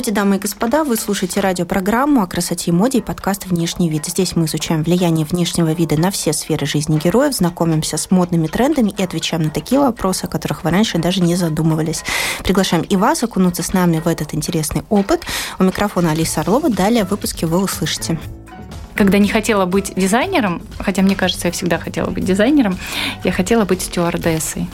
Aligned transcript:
Здравствуйте, 0.00 0.18
дамы 0.18 0.36
и 0.36 0.38
господа. 0.38 0.82
Вы 0.82 0.96
слушаете 0.96 1.40
радиопрограмму 1.40 2.22
о 2.22 2.26
красоте 2.26 2.70
и 2.70 2.72
моде 2.72 2.98
и 2.98 3.02
подкаст 3.02 3.44
«Внешний 3.44 3.90
вид». 3.90 4.06
Здесь 4.06 4.34
мы 4.34 4.46
изучаем 4.46 4.82
влияние 4.82 5.26
внешнего 5.26 5.74
вида 5.74 6.00
на 6.00 6.10
все 6.10 6.32
сферы 6.32 6.64
жизни 6.64 6.98
героев, 6.98 7.34
знакомимся 7.34 7.98
с 7.98 8.10
модными 8.10 8.46
трендами 8.46 8.94
и 8.96 9.02
отвечаем 9.02 9.42
на 9.42 9.50
такие 9.50 9.78
вопросы, 9.78 10.24
о 10.24 10.28
которых 10.28 10.64
вы 10.64 10.70
раньше 10.70 10.96
даже 10.96 11.20
не 11.20 11.36
задумывались. 11.36 12.02
Приглашаем 12.42 12.82
и 12.82 12.96
вас 12.96 13.22
окунуться 13.22 13.62
с 13.62 13.74
нами 13.74 14.00
в 14.00 14.08
этот 14.08 14.32
интересный 14.32 14.84
опыт. 14.88 15.24
У 15.58 15.64
микрофона 15.64 16.12
Алиса 16.12 16.40
Орлова. 16.40 16.70
Далее 16.70 17.04
в 17.04 17.10
выпуске 17.10 17.44
вы 17.44 17.58
услышите 17.62 18.18
когда 18.94 19.16
не 19.16 19.28
хотела 19.28 19.64
быть 19.64 19.94
дизайнером, 19.96 20.60
хотя 20.78 21.00
мне 21.00 21.16
кажется, 21.16 21.48
я 21.48 21.52
всегда 21.52 21.78
хотела 21.78 22.10
быть 22.10 22.26
дизайнером, 22.26 22.78
я 23.24 23.32
хотела 23.32 23.64
быть 23.64 23.80
стюардессой. 23.80 24.68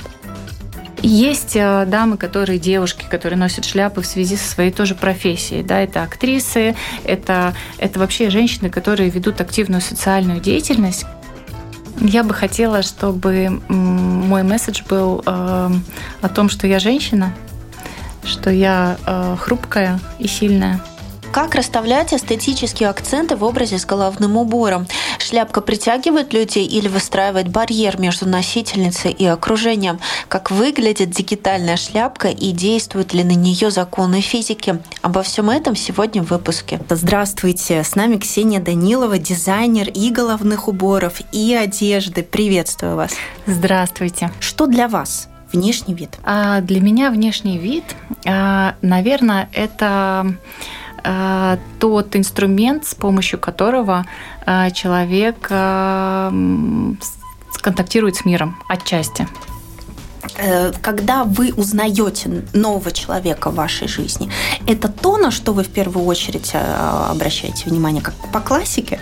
Есть 1.03 1.57
э, 1.57 1.85
дамы, 1.87 2.17
которые 2.17 2.59
девушки, 2.59 3.07
которые 3.09 3.39
носят 3.39 3.65
шляпы 3.65 4.01
в 4.01 4.07
связи 4.07 4.37
со 4.37 4.49
своей 4.49 4.71
тоже 4.71 4.95
профессией. 4.95 5.63
Да, 5.63 5.81
это 5.81 6.03
актрисы, 6.03 6.75
это, 7.05 7.55
это 7.79 7.99
вообще 7.99 8.31
женщины, 8.31 8.71
которые 8.71 9.11
ведут 9.11 9.41
активную 9.41 9.83
социальную 9.83 10.41
деятельность. 10.41 11.05
Я 12.01 12.23
бы 12.23 12.35
хотела, 12.35 12.83
чтобы 12.83 13.61
мой 13.69 14.43
месседж 14.43 14.83
был 14.89 15.23
э, 15.25 15.71
о 16.23 16.29
том, 16.29 16.49
что 16.49 16.67
я 16.67 16.79
женщина, 16.79 17.35
что 18.25 18.51
я 18.51 18.97
э, 19.07 19.37
хрупкая 19.39 20.01
и 20.19 20.27
сильная. 20.27 20.81
Как 21.37 21.55
расставлять 21.55 22.15
эстетические 22.15 22.89
акценты 22.89 23.37
в 23.37 23.45
образе 23.45 23.79
с 23.79 23.85
головным 23.85 24.39
убором? 24.39 24.87
Шляпка 25.19 25.61
притягивает 25.61 26.33
людей 26.33 26.65
или 26.67 26.89
выстраивает 26.89 27.49
барьер 27.49 28.01
между 28.01 28.27
носительницей 28.27 29.13
и 29.13 29.27
окружением? 29.27 30.01
Как 30.29 30.51
выглядит 30.51 31.11
дигитальная 31.11 31.77
шляпка 31.77 32.29
и 32.29 32.53
действуют 32.53 33.13
ли 33.13 33.23
на 33.23 33.35
нее 33.35 33.71
законы 33.71 34.23
физики? 34.23 34.81
Обо 35.03 35.23
всем 35.23 35.51
этом 35.51 35.77
сегодня 35.77 36.23
в 36.23 36.31
выпуске. 36.31 36.81
Здравствуйте, 36.89 37.85
с 37.85 37.95
нами 37.97 38.17
Ксения 38.17 38.59
Данилова, 38.59 39.19
дизайнер 39.19 39.91
и 39.91 40.09
головных 40.11 40.69
уборов, 40.69 41.21
и 41.33 41.55
одежды. 41.55 42.23
Приветствую 42.23 42.97
вас. 42.97 43.13
Здравствуйте. 43.45 44.31
Что 44.41 44.67
для 44.67 44.89
вас 44.89 45.29
внешний 45.53 45.93
вид? 45.93 46.17
А 46.25 46.63
для 46.63 46.81
меня 46.81 47.11
внешний 47.11 47.59
вид, 47.59 47.85
а, 48.25 48.75
наверное, 48.81 49.51
это 49.53 50.35
Э, 51.07 51.57
тот 51.79 52.17
инструмент, 52.17 52.85
с 52.85 52.95
помощью 52.95 53.39
которого 53.39 54.05
э, 54.45 54.71
человек 54.73 55.47
э, 55.51 56.33
контактирует 57.63 58.17
с 58.17 58.25
миром 58.25 58.57
отчасти 58.69 59.29
когда 60.83 61.25
вы 61.25 61.53
узнаете 61.57 62.45
нового 62.53 62.91
человека 62.91 63.51
в 63.51 63.55
вашей 63.55 63.89
жизни, 63.89 64.31
это 64.67 64.89
то, 64.89 65.17
на 65.17 65.31
что 65.31 65.53
вы 65.53 65.63
в 65.63 65.69
первую 65.69 66.07
очередь 66.07 66.53
обращаете 66.55 67.65
внимание, 67.67 68.03
как 68.03 68.15
по 68.33 68.41
классике? 68.41 69.01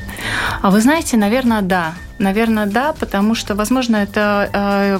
А 0.62 0.70
вы 0.70 0.80
знаете, 0.80 1.16
наверное, 1.16 1.62
да. 1.62 1.94
Наверное, 2.18 2.66
да, 2.66 2.92
потому 2.92 3.34
что, 3.34 3.56
возможно, 3.56 3.96
это 3.96 4.48
э, 4.52 4.98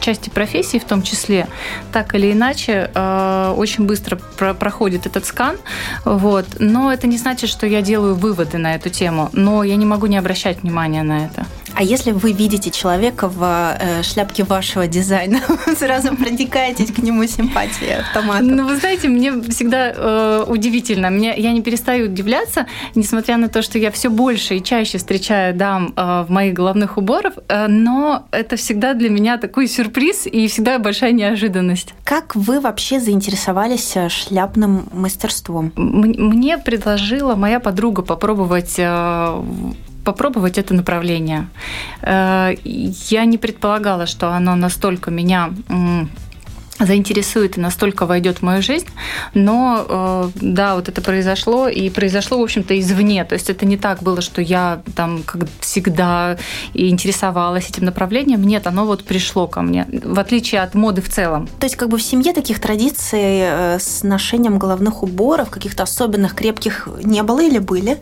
части 0.00 0.30
профессии 0.30 0.78
в 0.78 0.84
том 0.84 1.02
числе, 1.02 1.48
так 1.92 2.14
или 2.14 2.32
иначе, 2.32 2.88
э, 2.94 3.54
очень 3.56 3.84
быстро 3.84 4.16
про 4.16 4.54
проходит 4.54 5.06
этот 5.06 5.26
скан, 5.26 5.56
вот. 6.04 6.46
Но 6.60 6.92
это 6.92 7.08
не 7.08 7.18
значит, 7.18 7.50
что 7.50 7.66
я 7.66 7.82
делаю 7.82 8.14
выводы 8.14 8.58
на 8.58 8.76
эту 8.76 8.90
тему, 8.90 9.28
но 9.32 9.64
я 9.64 9.74
не 9.74 9.86
могу 9.86 10.06
не 10.06 10.16
обращать 10.16 10.62
внимания 10.62 11.02
на 11.02 11.26
это. 11.26 11.46
А 11.82 11.84
если 11.84 12.12
вы 12.12 12.30
видите 12.30 12.70
человека 12.70 13.26
в 13.26 13.42
э, 13.42 14.04
шляпке 14.04 14.44
вашего 14.44 14.86
дизайна, 14.86 15.40
сразу 15.76 16.14
проникаетесь 16.16 16.92
к 16.92 16.98
нему 16.98 17.26
симпатией 17.26 17.96
автоматом? 17.96 18.46
Ну, 18.54 18.68
вы 18.68 18.76
знаете, 18.76 19.08
мне 19.08 19.32
всегда 19.50 19.92
э, 19.92 20.44
удивительно. 20.46 21.10
Мне, 21.10 21.34
я 21.36 21.50
не 21.50 21.60
перестаю 21.60 22.04
удивляться, 22.04 22.68
несмотря 22.94 23.36
на 23.36 23.48
то, 23.48 23.62
что 23.62 23.80
я 23.80 23.90
все 23.90 24.10
больше 24.10 24.58
и 24.58 24.62
чаще 24.62 24.98
встречаю 24.98 25.56
дам 25.56 25.92
э, 25.96 26.24
в 26.28 26.30
моих 26.30 26.54
головных 26.54 26.98
уборов, 26.98 27.34
э, 27.48 27.66
но 27.66 28.28
это 28.30 28.54
всегда 28.54 28.94
для 28.94 29.10
меня 29.10 29.36
такой 29.36 29.66
сюрприз 29.66 30.28
и 30.28 30.46
всегда 30.46 30.78
большая 30.78 31.10
неожиданность. 31.10 31.94
Как 32.04 32.36
вы 32.36 32.60
вообще 32.60 33.00
заинтересовались 33.00 33.96
э, 33.96 34.08
шляпным 34.08 34.88
мастерством? 34.92 35.72
Мне 35.74 36.58
предложила 36.58 37.34
моя 37.34 37.58
подруга 37.58 38.02
попробовать 38.02 38.76
э, 38.78 39.42
попробовать 40.04 40.58
это 40.58 40.74
направление. 40.74 41.48
Я 42.02 43.24
не 43.24 43.38
предполагала, 43.38 44.06
что 44.06 44.30
оно 44.30 44.56
настолько 44.56 45.10
меня 45.10 45.50
заинтересует 46.86 47.56
и 47.56 47.60
настолько 47.60 48.06
войдет 48.06 48.38
в 48.38 48.42
мою 48.42 48.62
жизнь, 48.62 48.88
но 49.34 49.86
э, 49.88 50.30
да, 50.40 50.74
вот 50.74 50.88
это 50.88 51.00
произошло, 51.00 51.68
и 51.68 51.90
произошло, 51.90 52.38
в 52.38 52.42
общем-то, 52.42 52.78
извне. 52.78 53.24
То 53.24 53.34
есть 53.34 53.50
это 53.50 53.66
не 53.66 53.76
так 53.76 54.02
было, 54.02 54.20
что 54.20 54.42
я 54.42 54.82
там 54.94 55.22
как 55.22 55.42
всегда 55.60 56.36
интересовалась 56.74 57.70
этим 57.70 57.84
направлением. 57.84 58.42
Нет, 58.42 58.66
оно 58.66 58.84
вот 58.84 59.04
пришло 59.04 59.46
ко 59.46 59.62
мне, 59.62 59.86
в 60.02 60.18
отличие 60.18 60.62
от 60.62 60.74
моды 60.74 61.02
в 61.02 61.08
целом. 61.08 61.48
То 61.60 61.66
есть 61.66 61.76
как 61.76 61.88
бы 61.88 61.98
в 61.98 62.02
семье 62.02 62.32
таких 62.32 62.60
традиций 62.60 63.20
э, 63.20 63.78
с 63.78 64.02
ношением 64.02 64.58
головных 64.58 65.02
уборов, 65.02 65.50
каких-то 65.50 65.84
особенных 65.84 66.34
крепких 66.34 66.88
не 67.02 67.22
было 67.22 67.42
или 67.42 67.58
были? 67.58 68.00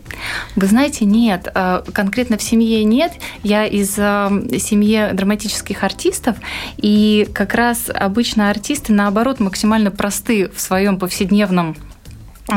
Вы 0.55 0.67
знаете, 0.67 1.05
нет. 1.05 1.47
Э, 1.53 1.83
конкретно 1.93 2.37
в 2.37 2.41
семье 2.41 2.83
нет. 2.83 3.13
Я 3.43 3.65
из 3.65 3.91
семьи 3.91 5.09
драматических 5.13 5.83
артистов, 5.83 6.37
и 6.77 7.27
как 7.33 7.53
раз 7.53 7.89
обычно 7.93 8.49
артисты 8.49 8.70
артисты, 8.71 8.93
наоборот, 8.93 9.41
максимально 9.41 9.91
просты 9.91 10.47
в 10.47 10.61
своем 10.61 10.97
повседневном 10.97 11.75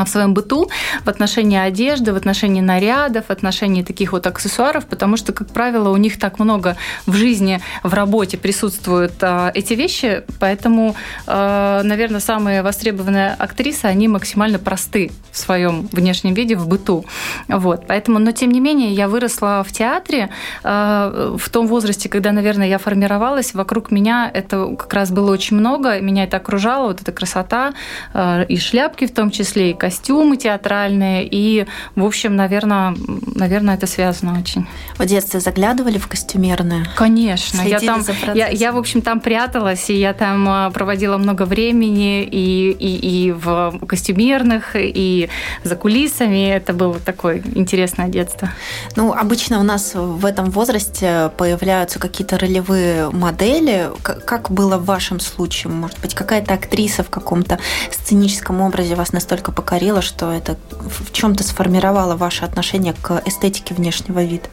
в 0.05 0.09
своем 0.09 0.35
быту 0.35 0.69
в 1.05 1.09
отношении 1.09 1.59
одежды, 1.59 2.13
в 2.13 2.17
отношении 2.17 2.61
нарядов, 2.61 3.27
в 3.27 3.31
отношении 3.31 3.83
таких 3.83 4.13
вот 4.13 4.27
аксессуаров, 4.27 4.87
потому 4.87 5.17
что, 5.17 5.33
как 5.33 5.49
правило, 5.49 5.91
у 5.91 5.97
них 5.97 6.19
так 6.19 6.39
много 6.39 6.77
в 7.07 7.15
жизни, 7.15 7.61
в 7.83 7.95
работе 7.95 8.37
присутствуют 8.37 9.15
а, 9.23 9.53
эти 9.55 9.75
вещи, 9.75 10.25
поэтому, 10.41 10.97
а, 11.27 11.83
наверное, 11.83 12.21
самые 12.21 12.63
востребованные 12.63 13.35
актрисы, 13.39 13.85
они 13.85 14.09
максимально 14.09 14.59
просты 14.59 15.13
в 15.31 15.39
своем 15.39 15.89
внешнем 15.93 16.35
виде, 16.35 16.57
в 16.57 16.67
быту. 16.67 17.05
Вот. 17.49 17.87
Поэтому, 17.87 18.19
но 18.19 18.33
тем 18.33 18.51
не 18.51 18.61
менее, 18.61 18.93
я 18.93 19.09
выросла 19.09 19.65
в 19.67 19.73
театре 19.73 20.31
а, 20.63 21.35
в 21.37 21.49
том 21.51 21.67
возрасте, 21.67 22.09
когда, 22.09 22.33
наверное, 22.33 22.69
я 22.69 22.79
формировалась, 22.79 23.55
вокруг 23.55 23.91
меня 23.91 24.31
это 24.33 24.75
как 24.77 24.93
раз 24.95 25.11
было 25.11 25.31
очень 25.31 25.57
много, 25.57 26.01
меня 26.01 26.25
это 26.25 26.39
окружало, 26.39 26.89
вот 26.89 27.03
эта 27.03 27.13
красота, 27.13 27.75
а, 28.13 28.43
и 28.43 28.57
шляпки 28.57 29.07
в 29.07 29.15
том 29.15 29.31
числе, 29.31 29.71
и 29.71 29.75
костюмы 29.85 30.39
театральные, 30.39 31.29
и, 31.31 31.67
в 31.95 32.07
общем, 32.07 32.37
наверное, 32.37 32.97
наверное, 33.35 33.75
это 33.75 33.87
связано 33.87 34.39
очень. 34.41 34.67
В 34.97 35.05
детстве 35.05 35.41
заглядывали 35.41 35.99
в 35.99 36.07
костюмерные? 36.09 36.87
Конечно. 36.97 37.61
я 37.61 37.81
там, 37.81 38.03
я, 38.35 38.49
я, 38.49 38.73
в 38.73 38.79
общем, 38.79 39.03
там 39.03 39.21
пряталась, 39.21 39.91
и 39.91 39.95
я 39.95 40.15
там 40.15 40.49
а, 40.49 40.71
проводила 40.71 41.19
много 41.19 41.45
времени 41.45 42.23
и, 42.23 42.71
и, 42.71 43.27
и 43.27 43.33
в 43.33 43.79
костюмерных, 43.87 44.71
и 44.75 45.29
за 45.65 45.77
кулисами. 45.77 46.49
Это 46.49 46.73
было 46.73 46.99
такое 46.99 47.43
интересное 47.55 48.09
детство. 48.09 48.49
Ну, 48.97 49.13
обычно 49.13 49.61
у 49.61 49.65
нас 49.65 49.93
в 49.95 50.25
этом 50.25 50.51
возрасте 50.51 51.31
появляются 51.37 51.99
какие-то 51.99 52.39
ролевые 52.39 53.11
модели. 53.11 53.91
Как 54.03 54.51
было 54.51 54.79
в 54.79 54.87
вашем 54.87 55.21
случае? 55.21 55.75
Может 55.75 56.01
быть, 56.01 56.15
какая-то 56.15 56.55
актриса 56.55 57.03
в 57.03 57.11
каком-то 57.11 57.59
сценическом 57.91 58.63
образе 58.63 58.95
вас 58.95 59.13
настолько 59.13 59.53
показала? 59.53 59.64
Покорило, 59.65 60.03
что 60.03 60.31
это 60.31 60.59
в 60.71 61.11
чем-то 61.11 61.43
сформировало 61.43 62.17
ваше 62.17 62.45
отношение 62.45 62.93
к 62.93 63.23
эстетике 63.25 63.75
внешнего 63.75 64.23
вида? 64.23 64.49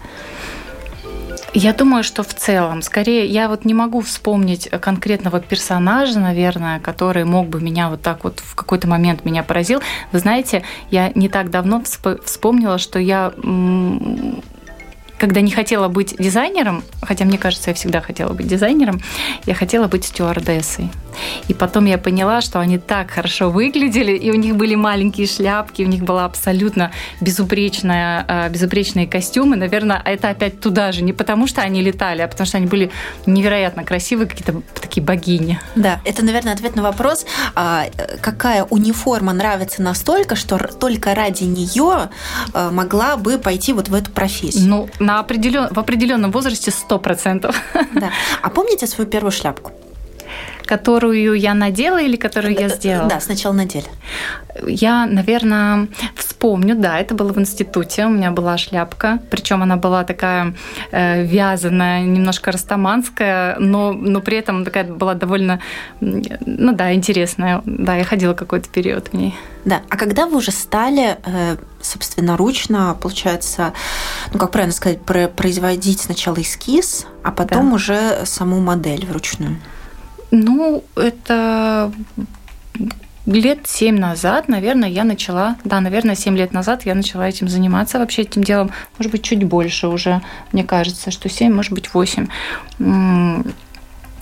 Я 1.54 1.74
думаю, 1.74 2.02
что 2.06 2.24
в 2.24 2.34
целом, 2.34 2.82
скорее, 2.82 3.26
я 3.26 3.50
вот 3.50 3.66
не 3.66 3.74
могу 3.74 4.00
вспомнить 4.00 4.70
конкретного 4.70 5.42
персонажа, 5.42 6.18
наверное, 6.18 6.80
который 6.80 7.26
мог 7.26 7.50
бы 7.50 7.60
меня 7.60 7.90
вот 7.90 8.02
так 8.02 8.24
вот 8.24 8.40
в 8.40 8.56
какой-то 8.56 8.88
момент 8.88 9.26
меня 9.26 9.44
поразил. 9.44 9.82
Вы 10.14 10.20
знаете, 10.20 10.64
я 10.92 11.12
не 11.14 11.28
так 11.28 11.50
давно 11.50 11.84
вспомнила, 11.84 12.78
что 12.78 12.98
я 13.00 13.34
когда 15.18 15.42
не 15.42 15.52
хотела 15.52 15.88
быть 15.90 16.16
дизайнером, 16.18 16.84
хотя 17.04 17.26
мне 17.26 17.38
кажется, 17.38 17.70
я 17.70 17.76
всегда 17.76 18.02
хотела 18.02 18.34
быть 18.34 18.48
дизайнером, 18.48 19.02
я 19.46 19.54
хотела 19.54 19.88
быть 19.88 20.06
стюардессой. 20.06 20.90
И 21.48 21.54
потом 21.54 21.86
я 21.86 21.98
поняла, 21.98 22.42
что 22.42 22.60
они 22.60 22.78
так 22.78 23.12
хорошо 23.12 23.50
выглядели, 23.50 24.14
и 24.14 24.32
у 24.32 24.36
них 24.36 24.56
были 24.56 24.76
маленькие 24.76 25.28
шляпки, 25.28 25.84
у 25.84 25.88
них 25.88 26.04
была 26.04 26.26
абсолютно 26.26 26.92
безупречная, 27.22 28.26
э, 28.28 28.50
безупречные 28.50 29.08
костюмы. 29.08 29.56
Наверное, 29.56 30.02
это 30.04 30.30
опять 30.30 30.60
туда 30.60 30.92
же. 30.92 31.04
Не 31.04 31.14
потому, 31.14 31.48
что 31.48 31.62
они 31.62 31.82
летали, 31.82 32.22
а 32.22 32.28
потому, 32.28 32.48
что 32.48 32.58
они 32.58 32.68
были 32.68 32.92
невероятно 33.26 33.84
красивые, 33.84 34.28
какие-то 34.28 34.62
такие 34.80 35.04
богини. 35.04 35.60
Да, 35.76 36.02
это, 36.06 36.24
наверное, 36.24 36.54
ответ 36.54 36.76
на 36.76 36.84
вопрос, 36.84 37.26
а, 37.56 37.86
какая 38.22 38.64
униформа 38.64 39.34
нравится 39.34 39.82
настолько, 39.82 40.36
что 40.36 40.58
только 40.58 41.16
ради 41.16 41.44
нее 41.44 42.10
э, 42.54 42.70
могла 42.72 43.18
бы 43.18 43.38
пойти 43.38 43.74
вот 43.74 43.90
в 43.90 43.94
эту 43.94 44.12
профессию. 44.12 44.68
Ну, 44.68 44.90
на 45.00 45.20
определен... 45.20 45.68
в 45.72 45.80
определенном 45.80 46.32
возрасте 46.32 46.72
100%. 46.72 47.54
Да. 47.94 48.10
А 48.42 48.50
помните 48.50 48.88
свою 48.88 49.10
первую 49.10 49.32
шляпку? 49.32 49.72
Которую 50.72 51.34
я 51.34 51.54
надела 51.54 52.02
или 52.02 52.16
которую 52.16 52.58
я 52.58 52.70
сделала? 52.70 53.10
Да, 53.10 53.20
сначала 53.20 53.52
надели. 53.52 53.88
Я, 54.66 55.06
наверное, 55.06 55.90
вспомню, 56.16 56.76
да, 56.76 56.98
это 56.98 57.14
было 57.14 57.34
в 57.34 57.38
институте, 57.38 58.06
у 58.06 58.10
меня 58.10 58.32
была 58.32 58.58
шляпка, 58.58 59.20
причем 59.30 59.64
она 59.64 59.76
была 59.76 60.06
такая 60.06 60.54
э, 60.92 61.26
вязаная, 61.26 62.04
немножко 62.04 62.54
растаманская, 62.54 63.58
но, 63.60 63.92
но 63.92 64.22
при 64.22 64.38
этом 64.38 64.64
такая 64.64 64.86
была 64.86 65.14
довольно, 65.14 65.60
ну 66.00 66.72
да, 66.72 66.94
интересная. 66.94 67.62
Да, 67.66 67.98
я 67.98 68.06
ходила 68.06 68.34
какой-то 68.34 68.70
период 68.70 69.10
в 69.10 69.14
ней. 69.14 69.36
Да, 69.66 69.82
а 69.90 69.98
когда 69.98 70.26
вы 70.26 70.38
уже 70.38 70.52
стали 70.52 71.18
э, 71.26 71.58
собственноручно, 71.82 72.96
получается, 73.02 73.74
ну 74.32 74.40
как 74.40 74.52
правильно 74.52 74.74
сказать, 74.74 75.02
производить 75.02 76.00
сначала 76.00 76.40
эскиз, 76.40 77.08
а 77.24 77.32
потом 77.32 77.72
да. 77.72 77.76
уже 77.76 78.26
саму 78.26 78.62
модель 78.62 79.06
вручную? 79.06 79.58
Ну, 80.32 80.84
это 80.96 81.92
лет 83.26 83.68
семь 83.68 84.00
назад, 84.00 84.48
наверное, 84.48 84.90
я 84.90 85.04
начала, 85.04 85.58
да, 85.64 85.80
наверное, 85.80 86.16
семь 86.16 86.38
лет 86.38 86.54
назад 86.54 86.86
я 86.86 86.96
начала 86.96 87.28
этим 87.28 87.48
заниматься, 87.48 88.00
вообще 88.00 88.24
этим 88.24 88.44
делом, 88.44 88.72
может 88.98 89.12
быть, 89.12 89.24
чуть 89.24 89.44
больше 89.44 89.88
уже, 89.88 90.22
мне 90.52 90.64
кажется, 90.64 91.12
что 91.12 91.30
семь, 91.30 91.54
может 91.54 91.74
быть, 91.74 91.94
восемь 91.94 92.28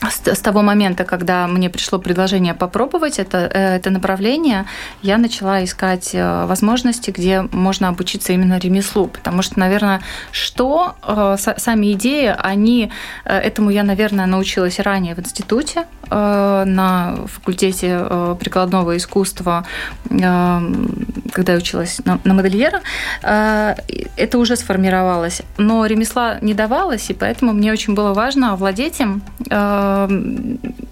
с 0.01 0.39
того 0.39 0.61
момента, 0.61 1.03
когда 1.03 1.47
мне 1.47 1.69
пришло 1.69 1.99
предложение 1.99 2.53
попробовать 2.53 3.19
это, 3.19 3.37
э, 3.37 3.75
это 3.75 3.89
направление, 3.89 4.65
я 5.01 5.17
начала 5.17 5.63
искать 5.63 6.11
э, 6.13 6.45
возможности, 6.45 7.11
где 7.11 7.41
можно 7.41 7.89
обучиться 7.89 8.33
именно 8.33 8.57
ремеслу. 8.59 9.07
Потому 9.07 9.41
что, 9.41 9.59
наверное, 9.59 10.01
что 10.31 10.95
э, 11.03 11.35
сами 11.57 11.93
идеи, 11.93 12.33
они, 12.37 12.91
этому 13.25 13.71
я, 13.71 13.83
наверное, 13.83 14.25
научилась 14.25 14.79
ранее 14.79 15.15
в 15.15 15.19
институте, 15.19 15.85
на 16.11 17.17
факультете 17.27 18.35
прикладного 18.39 18.97
искусства, 18.97 19.63
когда 20.09 21.51
я 21.53 21.57
училась 21.57 22.01
на 22.05 22.33
модельера, 22.33 22.81
это 23.21 24.37
уже 24.39 24.55
сформировалось. 24.55 25.43
Но 25.57 25.85
ремесла 25.85 26.39
не 26.41 26.55
давалось, 26.55 27.11
и 27.11 27.13
поэтому 27.13 27.53
мне 27.53 27.71
очень 27.71 27.93
было 27.93 28.13
важно 28.13 28.53
овладеть 28.53 28.99
им, 28.99 29.21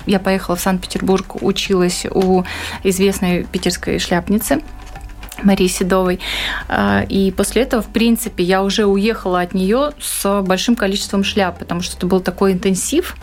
я 0.05 0.19
поехала 0.19 0.55
в 0.55 0.61
Санкт-Петербург, 0.61 1.41
училась 1.41 2.05
у 2.09 2.43
известной 2.83 3.43
питерской 3.43 3.99
шляпницы 3.99 4.61
Марии 5.43 5.67
Седовой. 5.67 6.19
А, 6.67 7.03
и 7.07 7.31
после 7.31 7.63
этого, 7.63 7.81
в 7.81 7.87
принципе, 7.87 8.43
я 8.43 8.63
уже 8.63 8.85
уехала 8.85 9.41
от 9.41 9.53
нее 9.53 9.91
с 9.99 10.41
большим 10.41 10.75
количеством 10.75 11.23
шляп, 11.23 11.59
потому 11.59 11.81
что 11.81 11.97
это 11.97 12.07
был 12.07 12.19
такой 12.19 12.53
интенсив. 12.53 13.15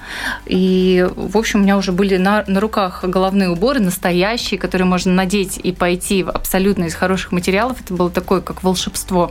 И, 0.46 1.06
в 1.14 1.36
общем, 1.36 1.60
у 1.60 1.62
меня 1.62 1.76
уже 1.76 1.92
были 1.92 2.16
на, 2.16 2.44
на 2.46 2.60
руках 2.60 3.04
головные 3.04 3.50
уборы 3.50 3.80
настоящие, 3.80 4.58
которые 4.58 4.86
можно 4.86 5.12
надеть 5.12 5.58
и 5.62 5.72
пойти 5.72 6.22
абсолютно 6.22 6.84
из 6.84 6.94
хороших 6.94 7.32
материалов. 7.32 7.80
Это 7.80 7.94
было 7.94 8.10
такое, 8.10 8.40
как 8.40 8.62
волшебство. 8.62 9.30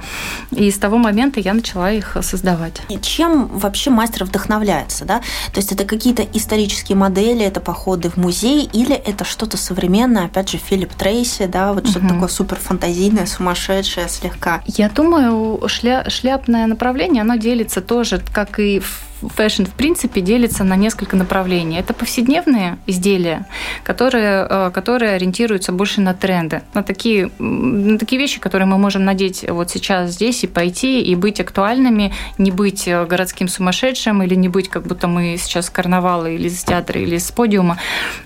И 0.51 0.69
с 0.71 0.77
того 0.77 0.97
момента 0.97 1.39
я 1.39 1.53
начала 1.53 1.91
их 1.91 2.18
создавать. 2.21 2.81
И 2.89 3.00
чем 3.00 3.47
вообще 3.47 3.89
мастер 3.89 4.25
вдохновляется? 4.25 5.06
Да? 5.06 5.19
То 5.53 5.59
есть 5.59 5.71
это 5.71 5.85
какие-то 5.85 6.24
исторические 6.33 6.97
модели, 6.97 7.45
это 7.45 7.59
походы 7.59 8.09
в 8.09 8.18
музей, 8.18 8.69
или 8.71 8.95
это 8.95 9.24
что-то 9.24 9.57
современное, 9.57 10.25
опять 10.25 10.50
же, 10.50 10.57
Филипп 10.57 10.94
Трейси, 10.94 11.45
да, 11.45 11.74
вот 11.74 11.83
угу. 11.83 11.91
что-то 11.91 12.07
такое 12.07 12.27
супер 12.27 12.57
фантазийная, 12.73 13.27
сумасшедшая 13.27 14.07
слегка. 14.07 14.63
Я 14.65 14.89
думаю, 14.89 15.61
шля 15.67 16.09
шляпное 16.09 16.65
направление, 16.65 17.21
оно 17.21 17.35
делится 17.35 17.81
тоже, 17.81 18.19
как 18.33 18.59
и 18.59 18.79
в 18.79 19.12
fashion, 19.30 19.63
в 19.63 19.71
принципе, 19.71 20.21
делится 20.21 20.63
на 20.63 20.75
несколько 20.75 21.15
направлений. 21.15 21.77
Это 21.77 21.93
повседневные 21.93 22.77
изделия, 22.87 23.45
которые, 23.83 24.47
э, 24.49 24.71
которые 24.71 25.13
ориентируются 25.13 25.71
больше 25.71 26.01
на 26.01 26.13
тренды, 26.13 26.61
на 26.73 26.83
такие, 26.83 27.29
на 27.39 27.97
такие 27.97 28.19
вещи, 28.19 28.39
которые 28.39 28.67
мы 28.67 28.77
можем 28.77 29.05
надеть 29.05 29.45
вот 29.49 29.69
сейчас 29.69 30.11
здесь 30.11 30.43
и 30.43 30.47
пойти, 30.47 31.01
и 31.01 31.15
быть 31.15 31.39
актуальными, 31.39 32.13
не 32.37 32.51
быть 32.51 32.87
э, 32.87 33.05
городским 33.05 33.47
сумасшедшим 33.47 34.23
или 34.23 34.35
не 34.35 34.49
быть, 34.49 34.69
как 34.69 34.83
будто 34.83 35.07
мы 35.07 35.37
сейчас 35.37 35.67
с 35.67 35.69
карнавала 35.69 36.29
или 36.29 36.47
из 36.47 36.63
театра, 36.63 36.99
или 36.99 37.17
с 37.17 37.31
подиума. 37.31 37.77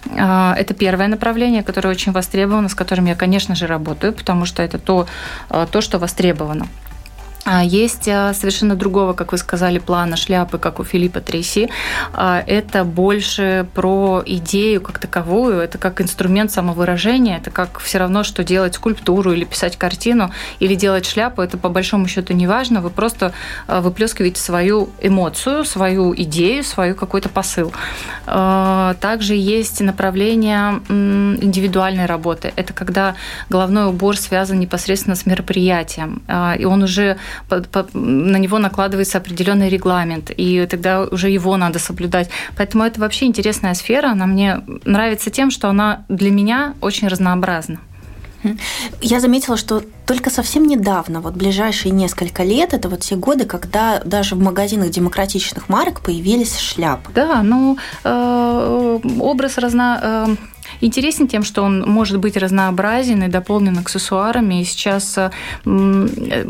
Э, 0.06 0.54
это 0.58 0.74
первое 0.74 1.08
направление, 1.08 1.64
которое 1.64 1.90
очень 1.90 2.12
востребовано, 2.12 2.70
с 2.70 2.76
которым 2.76 3.06
я, 3.06 3.16
конечно 3.16 3.56
же, 3.56 3.68
работаю, 3.68 4.14
потому 4.14 4.46
что 4.46 4.64
это 4.64 4.78
то, 4.78 5.08
то 5.72 5.82
что 5.82 6.00
востребовано. 6.00 6.68
А 7.50 7.64
есть 7.64 8.10
а, 8.10 8.34
совершенно 8.34 8.76
другого, 8.76 9.14
как 9.14 9.32
вы 9.32 9.38
сказали, 9.38 9.80
плана 9.80 10.18
шляпы, 10.18 10.58
как 10.58 10.82
у 10.82 10.84
Филиппа 10.84 11.22
Трейси. 11.22 11.70
А, 12.14 12.44
это 12.46 12.84
больше 12.84 13.66
про 13.74 14.22
идею 14.26 14.82
как 14.82 15.00
таковую, 15.00 15.60
это 15.60 15.78
как 15.78 16.02
инструмент 16.02 16.52
самовыражения, 16.52 17.38
это 17.38 17.50
как 17.50 17.80
все 17.80 18.00
равно, 18.00 18.26
что 18.26 18.44
делать 18.44 18.76
скульптуру 18.76 19.32
или 19.32 19.46
писать 19.46 19.78
картину, 19.78 20.30
или 20.60 20.76
делать 20.76 21.06
шляпу, 21.06 21.42
это 21.42 21.58
по 21.58 21.70
большому 21.70 22.10
счету 22.10 22.34
не 22.34 22.48
важно, 22.48 22.82
вы 22.82 22.90
просто 22.90 23.32
выплескиваете 23.68 24.42
свою 24.42 24.90
эмоцию, 25.02 25.64
свою 25.64 26.14
идею, 26.16 26.66
свою 26.66 26.96
какой-то 26.96 27.30
посыл. 27.30 27.72
Также 28.26 29.36
есть 29.36 29.80
направление 29.80 30.82
индивидуальной 30.90 32.08
работы. 32.08 32.52
Это 32.58 32.74
когда 32.74 33.16
головной 33.50 33.86
убор 33.86 34.18
связан 34.18 34.60
непосредственно 34.60 35.16
с 35.16 35.26
мероприятием, 35.26 36.22
и 36.60 36.66
он 36.66 36.84
уже 36.84 37.16
на 37.94 38.38
него 38.38 38.60
накладывается 38.60 39.18
определенный 39.18 39.70
регламент, 39.70 40.32
и 40.36 40.66
тогда 40.70 41.04
уже 41.04 41.30
его 41.30 41.58
надо 41.58 41.80
соблюдать. 41.80 42.30
Поэтому 42.56 42.84
это 42.84 43.00
вообще 43.00 43.26
интересная 43.26 43.74
сфера, 43.74 44.12
она 44.12 44.26
мне 44.26 44.62
нравится 44.86 45.30
тем, 45.30 45.52
что 45.52 45.70
она 45.70 46.06
для 46.10 46.32
меня 46.32 46.74
очень 46.82 47.08
разнообразна. 47.08 47.80
Я 49.02 49.20
заметила, 49.20 49.58
что 49.58 49.82
только 50.06 50.30
совсем 50.30 50.66
недавно, 50.66 51.22
вот 51.22 51.34
ближайшие 51.34 51.92
несколько 51.92 52.44
лет, 52.44 52.74
это 52.74 52.88
вот 52.88 53.02
те 53.02 53.16
годы, 53.16 53.46
когда 53.46 54.02
даже 54.06 54.36
в 54.36 54.40
магазинах 54.40 54.90
демократичных 54.90 55.70
марок 55.70 56.02
появились 56.02 56.58
шляпы. 56.58 57.12
Да, 57.14 57.42
ну 57.44 57.78
э, 58.04 59.00
образ 59.20 59.58
разно, 59.58 60.00
э, 60.02 60.36
интересен 60.82 61.28
тем, 61.28 61.44
что 61.44 61.64
он 61.64 61.82
может 61.82 62.20
быть 62.20 62.38
разнообразен 62.38 63.24
и 63.24 63.28
дополнен 63.28 63.78
аксессуарами. 63.78 64.62
И 64.62 64.66
сейчас, 64.66 65.18
э, 65.18 65.30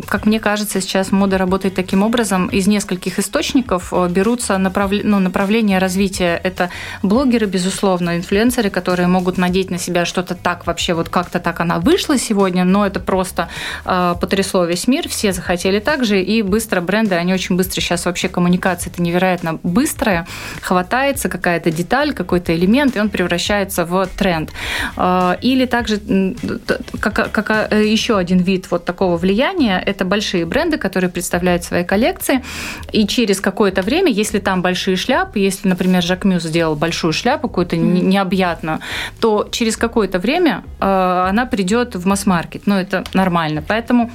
как 0.07 0.25
мне 0.25 0.39
кажется, 0.39 0.81
сейчас 0.81 1.11
мода 1.11 1.37
работает 1.37 1.75
таким 1.75 2.03
образом. 2.03 2.47
Из 2.47 2.67
нескольких 2.67 3.19
источников 3.19 3.93
э, 3.93 4.07
берутся 4.09 4.57
направ... 4.57 4.91
ну, 5.03 5.19
направления 5.19 5.79
развития. 5.79 6.39
Это 6.43 6.69
блогеры, 7.03 7.45
безусловно, 7.45 8.17
инфлюенсеры, 8.17 8.69
которые 8.69 9.07
могут 9.07 9.37
надеть 9.37 9.71
на 9.71 9.77
себя 9.77 10.05
что-то 10.05 10.35
так 10.35 10.67
вообще, 10.67 10.93
вот 10.93 11.09
как-то 11.09 11.39
так 11.39 11.59
она 11.59 11.79
вышла 11.79 12.17
сегодня, 12.17 12.63
но 12.63 12.85
это 12.85 12.99
просто 12.99 13.49
э, 13.85 14.15
потрясло 14.19 14.65
весь 14.65 14.87
мир, 14.87 15.07
все 15.07 15.31
захотели 15.31 15.79
так 15.79 16.05
же, 16.05 16.21
и 16.21 16.41
быстро 16.41 16.81
бренды, 16.81 17.15
они 17.15 17.33
очень 17.33 17.55
быстро 17.55 17.81
сейчас 17.81 18.05
вообще 18.05 18.29
коммуникация 18.29 18.91
это 18.91 19.01
невероятно 19.01 19.59
быстрая, 19.63 20.27
хватается 20.61 21.29
какая-то 21.29 21.71
деталь, 21.71 22.13
какой-то 22.13 22.55
элемент, 22.55 22.95
и 22.95 22.99
он 22.99 23.09
превращается 23.09 23.85
в 23.85 24.07
тренд. 24.17 24.51
А, 24.95 25.37
или 25.41 25.65
также 25.65 25.99
как, 26.99 27.31
как 27.31 27.71
э, 27.71 27.85
еще 27.85 28.17
один 28.17 28.39
вид 28.39 28.69
вот 28.71 28.85
такого 28.85 29.17
влияния– 29.17 29.81
это 29.85 30.05
большие 30.05 30.45
бренды, 30.45 30.77
которые 30.77 31.09
представляют 31.09 31.63
свои 31.63 31.83
коллекции, 31.83 32.43
и 32.91 33.07
через 33.07 33.39
какое-то 33.39 33.81
время, 33.81 34.11
если 34.11 34.39
там 34.39 34.61
большие 34.61 34.97
шляпы, 34.97 35.39
если, 35.39 35.69
например, 35.69 36.03
Жак 36.03 36.25
Мюс 36.25 36.43
сделал 36.43 36.75
большую 36.75 37.13
шляпу 37.13 37.47
какую-то 37.47 37.75
mm-hmm. 37.75 38.03
необъятную, 38.03 38.79
то 39.19 39.47
через 39.51 39.77
какое-то 39.77 40.19
время 40.19 40.63
э, 40.79 41.27
она 41.29 41.45
придет 41.45 41.95
в 41.95 42.05
масс-маркет. 42.05 42.63
Ну, 42.65 42.75
это 42.75 43.03
нормально. 43.13 43.63
Поэтому 43.67 44.11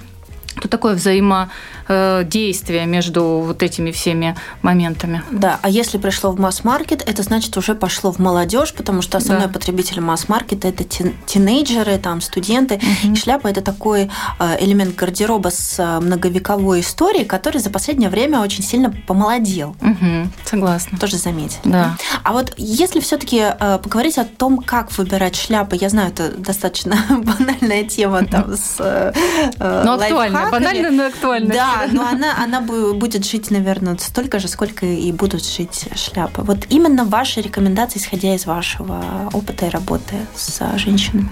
то 0.60 0.68
такое 0.68 0.94
взаимодействие 0.94 2.86
между 2.86 3.42
вот 3.46 3.62
этими 3.62 3.90
всеми 3.90 4.36
моментами. 4.62 5.22
Да, 5.30 5.58
а 5.62 5.68
если 5.68 5.98
пришло 5.98 6.30
в 6.32 6.40
масс-маркет, 6.40 7.02
это 7.06 7.22
значит 7.22 7.56
уже 7.56 7.74
пошло 7.74 8.12
в 8.12 8.18
молодежь, 8.18 8.72
потому 8.74 9.02
что 9.02 9.18
основной 9.18 9.46
да. 9.46 9.52
потребитель 9.52 10.00
масс-маркета 10.00 10.68
это 10.68 10.84
тинейджеры, 10.84 11.98
там 11.98 12.20
студенты. 12.20 12.76
Угу. 12.76 13.12
И 13.12 13.16
шляпа 13.16 13.48
это 13.48 13.60
такой 13.60 14.10
э, 14.38 14.64
элемент 14.64 14.94
гардероба 14.94 15.48
с 15.50 15.78
э, 15.78 16.00
многовековой 16.00 16.80
историей, 16.80 17.24
который 17.24 17.58
за 17.58 17.70
последнее 17.70 18.10
время 18.10 18.40
очень 18.40 18.62
сильно 18.62 18.94
помолодел. 19.06 19.76
Угу. 19.80 20.28
Согласна. 20.44 20.98
Тоже 20.98 21.16
заметили. 21.16 21.60
Да. 21.64 21.96
А 22.22 22.32
вот 22.32 22.54
если 22.56 23.00
все-таки 23.00 23.38
э, 23.38 23.78
поговорить 23.82 24.18
о 24.18 24.24
том, 24.24 24.58
как 24.58 24.96
выбирать 24.96 25.36
шляпы, 25.36 25.76
я 25.80 25.88
знаю, 25.88 26.10
это 26.10 26.30
достаточно 26.30 26.96
банальная 27.10 27.84
тема 27.84 28.24
там 28.24 28.56
с 28.56 29.12
Но 29.58 29.94
актуально 29.94 30.41
банально, 30.50 30.90
но 30.90 31.06
актуально. 31.06 31.52
Да, 31.52 31.86
но 31.92 32.06
она, 32.06 32.42
она 32.42 32.60
будет 32.60 33.24
жить, 33.24 33.50
наверное, 33.50 33.96
столько 33.98 34.38
же, 34.38 34.48
сколько 34.48 34.86
и 34.86 35.12
будут 35.12 35.44
жить 35.44 35.88
шляпы. 35.94 36.42
Вот 36.42 36.66
именно 36.70 37.04
ваши 37.04 37.40
рекомендации, 37.40 37.98
исходя 37.98 38.34
из 38.34 38.46
вашего 38.46 39.30
опыта 39.32 39.66
и 39.66 39.68
работы 39.68 40.14
с 40.34 40.60
женщинами. 40.76 41.30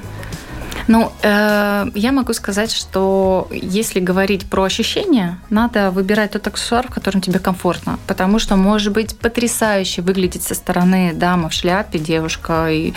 Ну, 0.89 1.13
э, 1.23 1.87
я 1.95 2.13
могу 2.13 2.33
сказать, 2.33 2.73
что 2.73 3.49
если 3.51 4.01
говорить 4.01 4.49
про 4.49 4.65
ощущения, 4.65 5.39
надо 5.51 5.91
выбирать 5.91 6.33
тот 6.33 6.47
аксессуар, 6.47 6.87
в 6.89 6.91
котором 6.91 7.21
тебе 7.21 7.39
комфортно, 7.39 7.99
потому 8.07 8.39
что 8.39 8.57
может 8.57 8.93
быть 8.93 9.19
потрясающе 9.19 10.03
выглядеть 10.03 10.43
со 10.43 10.55
стороны 10.55 11.13
дама 11.15 11.49
в 11.49 11.53
шляпе, 11.53 11.99
девушка, 11.99 12.71
и, 12.71 12.93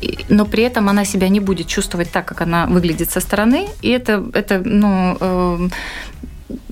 и, 0.00 0.18
но 0.28 0.44
при 0.44 0.62
этом 0.64 0.88
она 0.88 1.04
себя 1.04 1.28
не 1.28 1.40
будет 1.40 1.66
чувствовать 1.66 2.10
так, 2.10 2.26
как 2.26 2.40
она 2.40 2.66
выглядит 2.66 3.10
со 3.10 3.20
стороны, 3.20 3.68
и 3.82 3.90
это, 3.90 4.24
это 4.34 4.60
ну, 4.64 5.16
э, 5.20 5.68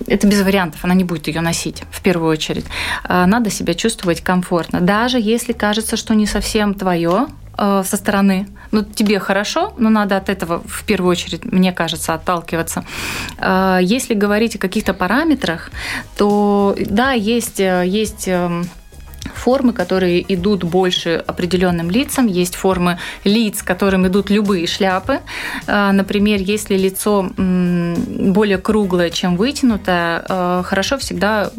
это 0.06 0.26
без 0.26 0.42
вариантов, 0.42 0.84
она 0.84 0.94
не 0.94 1.04
будет 1.04 1.26
ее 1.26 1.40
носить 1.40 1.82
в 1.90 2.00
первую 2.00 2.30
очередь. 2.30 2.64
А, 3.04 3.26
надо 3.26 3.50
себя 3.50 3.74
чувствовать 3.74 4.20
комфортно. 4.20 4.80
Даже 4.80 5.18
если 5.18 5.52
кажется, 5.52 5.96
что 5.96 6.14
не 6.14 6.26
совсем 6.26 6.74
твое, 6.74 7.26
Э, 7.58 7.82
со 7.84 7.96
стороны. 7.96 8.46
Ну, 8.70 8.82
тебе 8.82 9.18
хорошо, 9.18 9.72
но 9.78 9.88
надо 9.90 10.16
от 10.16 10.28
этого 10.28 10.62
в 10.66 10.84
первую 10.84 11.10
очередь, 11.10 11.44
мне 11.44 11.72
кажется, 11.72 12.14
отталкиваться. 12.14 12.84
Э, 13.38 13.78
если 13.82 14.14
говорить 14.14 14.56
о 14.56 14.58
каких-то 14.58 14.92
параметрах, 14.92 15.70
то 16.16 16.76
да, 16.90 17.12
есть, 17.12 17.60
э, 17.60 17.84
есть 17.86 18.28
эм, 18.28 18.68
формы, 19.34 19.72
которые 19.72 20.20
идут 20.34 20.64
больше 20.64 21.24
определенным 21.26 21.90
лицам, 21.90 22.26
есть 22.26 22.56
формы 22.56 22.98
лиц, 23.24 23.62
которым 23.62 24.06
идут 24.06 24.30
любые 24.30 24.66
шляпы. 24.66 25.20
Например, 25.66 26.40
если 26.40 26.76
лицо 26.76 27.28
более 27.36 28.58
круглое, 28.58 29.10
чем 29.10 29.36
вытянутое, 29.36 30.62
хорошо 30.62 30.96
всегда 30.98 31.50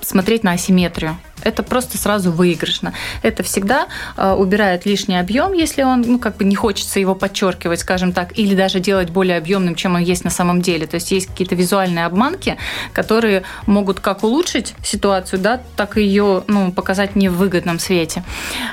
смотреть 0.00 0.44
на 0.44 0.52
асимметрию 0.52 1.16
это 1.46 1.62
просто 1.62 1.96
сразу 1.96 2.32
выигрышно. 2.32 2.92
Это 3.22 3.42
всегда 3.42 3.86
э, 4.16 4.32
убирает 4.32 4.84
лишний 4.84 5.16
объем, 5.16 5.52
если 5.52 5.82
он, 5.82 6.02
ну, 6.02 6.18
как 6.18 6.36
бы 6.36 6.44
не 6.44 6.56
хочется 6.56 6.98
его 6.98 7.14
подчеркивать, 7.14 7.80
скажем 7.80 8.12
так, 8.12 8.36
или 8.38 8.54
даже 8.54 8.80
делать 8.80 9.10
более 9.10 9.38
объемным, 9.38 9.76
чем 9.76 9.94
он 9.94 10.02
есть 10.02 10.24
на 10.24 10.30
самом 10.30 10.60
деле. 10.60 10.86
То 10.86 10.96
есть 10.96 11.12
есть 11.12 11.28
какие-то 11.28 11.54
визуальные 11.54 12.04
обманки, 12.04 12.56
которые 12.92 13.44
могут 13.66 14.00
как 14.00 14.24
улучшить 14.24 14.74
ситуацию, 14.82 15.40
да, 15.40 15.60
так 15.76 15.96
и 15.96 16.02
ее 16.02 16.42
ну, 16.48 16.72
показать 16.72 17.14
не 17.16 17.28
в 17.28 17.36
выгодном 17.36 17.78
свете. 17.78 18.24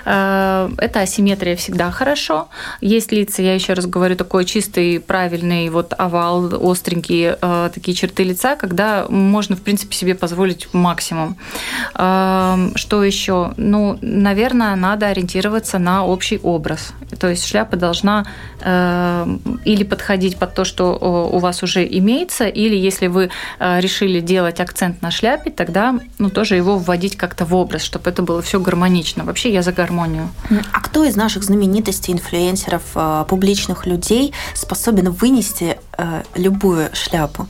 Э, 0.06 0.70
это 0.78 1.02
асимметрия 1.02 1.56
всегда 1.56 1.92
хорошо. 1.92 2.48
Есть 2.82 3.12
лица, 3.12 3.42
я 3.44 3.54
еще 3.54 3.74
раз 3.74 3.86
говорю, 3.86 4.16
такой 4.16 4.46
чистый, 4.46 5.00
правильный 5.00 5.70
вот 5.70 5.94
овал, 5.96 6.72
остренькие 6.72 7.38
э, 7.40 7.70
такие 7.74 7.96
черты 7.96 8.24
лица, 8.24 8.56
когда 8.56 9.06
можно, 9.10 9.56
в 9.56 9.62
принципе, 9.62 9.96
себе 9.96 10.16
позволить 10.16 10.74
максимум. 10.74 11.38
Что 12.76 13.04
еще? 13.04 13.54
Ну, 13.58 13.98
наверное, 14.02 14.76
надо 14.76 15.08
ориентироваться 15.08 15.80
на 15.80 16.06
общий 16.06 16.40
образ. 16.42 16.94
То 17.20 17.30
есть 17.30 17.46
шляпа 17.46 17.78
должна 17.78 18.26
э, 18.62 19.38
или 19.66 19.84
подходить 19.84 20.38
под 20.38 20.54
то, 20.56 20.66
что 20.66 20.94
у 21.32 21.40
вас 21.40 21.64
уже 21.64 21.86
имеется, 21.86 22.48
или 22.48 22.76
если 22.76 23.08
вы 23.08 23.30
э, 23.60 23.80
решили 23.80 24.20
делать 24.20 24.60
акцент 24.60 25.02
на 25.02 25.12
шляпе, 25.12 25.52
тогда 25.52 26.00
ну, 26.20 26.30
тоже 26.30 26.56
его 26.56 26.78
вводить 26.78 27.16
как-то 27.18 27.46
в 27.46 27.56
образ, 27.56 27.84
чтобы 27.84 28.10
это 28.10 28.22
было 28.22 28.42
все 28.42 28.60
гармонично. 28.60 29.24
Вообще 29.24 29.54
я 29.54 29.62
за 29.62 29.72
гармонию. 29.72 30.30
А 30.72 30.82
кто 30.82 31.04
из 31.04 31.16
наших 31.16 31.44
знаменитостей, 31.44 32.14
инфлюенсеров, 32.14 32.84
э, 32.96 33.26
публичных 33.28 33.86
людей 33.86 34.34
способен 34.54 35.12
вынести 35.12 35.78
любую 36.36 36.90
шляпу? 36.94 37.48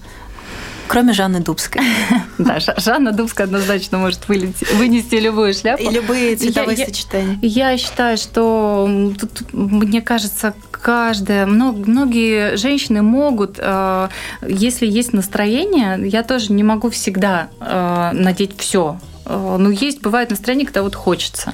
Кроме 0.88 1.14
Жанны 1.14 1.40
Дубской. 1.40 1.82
Да, 2.38 2.60
Жанна 2.60 3.12
Дубская 3.12 3.48
однозначно 3.48 3.98
может 4.00 4.28
вынести 4.28 5.16
любую 5.16 5.54
шляпу. 5.54 5.84
И 5.84 5.90
любые 5.90 6.36
цветовые 6.36 6.86
сочетания. 6.86 7.38
Я 7.42 7.78
считаю, 7.78 8.18
что 8.18 9.14
тут, 9.20 9.54
мне 9.54 10.02
кажется, 10.02 10.54
каждая, 10.72 11.46
многие 11.46 12.58
женщины 12.58 13.02
могут, 13.02 13.58
э, 13.60 14.10
если 14.48 14.88
есть 14.88 15.14
настроение, 15.14 16.00
я 16.08 16.24
тоже 16.24 16.52
не 16.52 16.64
могу 16.64 16.90
всегда 16.90 17.50
э, 17.60 18.12
надеть 18.14 18.60
все 18.60 18.98
Э, 19.26 19.58
ну, 19.60 19.70
есть, 19.70 20.02
бывает 20.02 20.30
настроение, 20.30 20.66
когда 20.66 20.84
вот 20.84 20.96
хочется. 20.96 21.54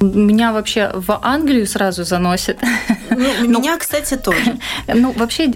Меня 0.00 0.52
вообще 0.52 0.90
в 0.94 1.18
Англию 1.22 1.66
сразу 1.66 2.04
заносит. 2.04 2.58
Ну, 3.10 3.16
ну 3.42 3.60
меня, 3.60 3.76
кстати, 3.78 4.16
тоже. 4.16 4.58
Ну, 4.94 5.12
вообще, 5.12 5.52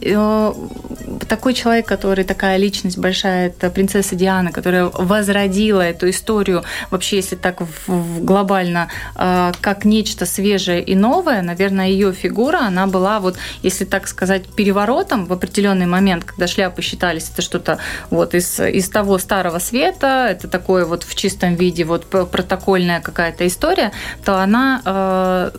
такой 1.28 1.54
человек, 1.54 1.86
который 1.86 2.24
такая 2.24 2.56
личность 2.56 2.98
большая, 2.98 3.48
это 3.48 3.70
принцесса 3.70 4.16
Диана, 4.16 4.52
которая 4.52 4.86
возродила 4.86 5.82
эту 5.82 6.10
историю, 6.10 6.64
вообще, 6.90 7.16
если 7.16 7.36
так 7.36 7.62
глобально, 7.86 8.88
э, 9.14 9.52
как 9.60 9.84
нечто 9.84 10.26
свежее 10.26 10.82
и 10.82 10.94
новое, 10.94 11.42
наверное, 11.42 11.88
ее 11.88 12.12
фигура, 12.12 12.58
она 12.58 12.86
была 12.86 13.20
вот, 13.20 13.36
если 13.62 13.84
так 13.84 14.08
сказать, 14.08 14.46
переворотом 14.46 15.26
в 15.26 15.32
определенный 15.32 15.86
момент, 15.86 16.24
когда 16.24 16.46
шляпы 16.46 16.82
считались 16.82 17.30
это 17.32 17.42
что-то 17.42 17.78
вот 18.10 18.34
из, 18.34 18.58
из 18.60 18.88
того 18.88 19.18
старого 19.18 19.58
света, 19.58 20.28
это 20.30 20.48
такое 20.48 20.84
вот 20.84 21.04
в 21.04 21.14
чистом 21.14 21.54
виде, 21.54 21.84
вот 21.84 22.06
протокольная 22.06 23.00
какая-то 23.00 23.46
история, 23.46 23.92
то 24.24 24.40
она 24.40 24.82
э, 24.84 25.50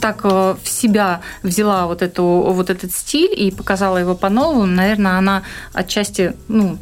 так 0.00 0.20
э, 0.24 0.56
в 0.62 0.68
себя 0.68 1.20
взяла 1.42 1.86
вот, 1.86 2.02
эту, 2.02 2.24
вот 2.24 2.70
этот 2.70 2.92
стиль 2.92 3.32
и 3.36 3.50
показала 3.50 3.98
его 3.98 4.14
по-новому, 4.14 4.66
наверное, 4.66 5.18
она 5.18 5.42
отчасти 5.72 6.34
ну, 6.48 6.78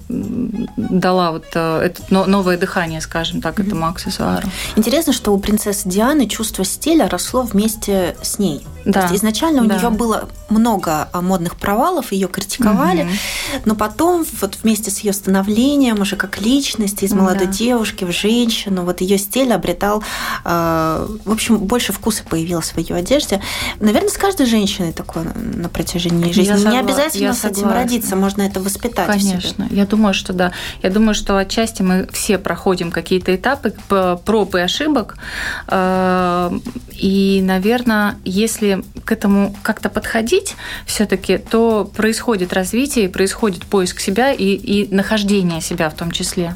дала 0.76 1.32
вот 1.32 1.46
э, 1.54 1.80
это 1.86 2.02
новое 2.10 2.56
дыхание, 2.56 3.00
скажем 3.00 3.40
так, 3.40 3.60
этому 3.60 3.86
аксессуару. 3.86 4.48
Интересно, 4.76 5.12
что 5.12 5.32
у 5.32 5.38
принцессы 5.38 5.88
Дианы 5.88 6.26
чувство 6.26 6.64
стиля 6.64 7.08
росло 7.08 7.42
вместе 7.42 8.16
с 8.22 8.38
ней. 8.38 8.66
Да. 8.84 8.92
То 8.92 9.06
есть 9.08 9.16
изначально 9.16 9.62
у 9.62 9.66
да. 9.66 9.76
нее 9.76 9.90
было 9.90 10.28
много 10.48 11.08
а, 11.12 11.20
модных 11.20 11.56
провалов, 11.56 12.12
ее 12.12 12.26
критиковали, 12.28 13.02
угу. 13.02 13.10
но 13.66 13.74
потом 13.74 14.24
вот 14.40 14.58
вместе 14.62 14.90
с 14.90 15.00
ее 15.00 15.12
становлением 15.12 16.00
уже 16.00 16.16
как 16.16 16.40
личности 16.40 17.04
из 17.04 17.12
молодой 17.12 17.46
да. 17.46 17.52
девушки 17.52 18.04
в 18.04 18.12
женщину, 18.12 18.84
вот 18.84 19.00
ее 19.00 19.18
стиль 19.18 19.52
обретал, 19.52 20.02
э, 20.44 21.06
в 21.24 21.30
общем, 21.30 21.58
больше 21.58 21.92
вкуса 21.92 22.24
появилось 22.24 22.70
в 22.70 22.78
ее 22.78 22.96
одежде. 22.96 23.42
Наверное, 23.80 24.08
с 24.08 24.16
каждой 24.16 24.46
женщиной 24.46 24.92
такое 24.92 25.32
на 25.34 25.68
протяжении 25.68 26.32
жизни. 26.32 26.52
Я 26.52 26.56
Не 26.56 26.62
согла... 26.62 26.78
обязательно 26.80 27.24
я 27.24 27.34
с 27.34 27.38
согласна. 27.40 27.60
этим 27.60 27.70
родиться, 27.72 28.16
можно 28.16 28.42
это 28.42 28.60
воспитать. 28.60 29.06
Конечно, 29.06 29.66
я 29.70 29.86
думаю, 29.86 30.14
что 30.14 30.32
да. 30.32 30.47
Я 30.82 30.90
думаю, 30.90 31.14
что 31.14 31.36
отчасти 31.36 31.82
мы 31.82 32.06
все 32.12 32.38
проходим 32.38 32.90
какие-то 32.90 33.34
этапы 33.34 33.74
проб 33.88 34.54
и 34.54 34.60
ошибок, 34.60 35.16
э, 35.68 36.50
и, 36.92 37.40
наверное, 37.42 38.16
если 38.24 38.84
к 39.04 39.12
этому 39.12 39.54
как-то 39.62 39.88
подходить 39.88 40.56
все-таки, 40.86 41.38
то 41.38 41.84
происходит 41.84 42.52
развитие, 42.52 43.08
происходит 43.08 43.64
поиск 43.64 44.00
себя 44.00 44.32
и, 44.32 44.44
и 44.44 44.94
нахождение 44.94 45.60
себя 45.60 45.90
в 45.90 45.94
том 45.94 46.10
числе. 46.10 46.54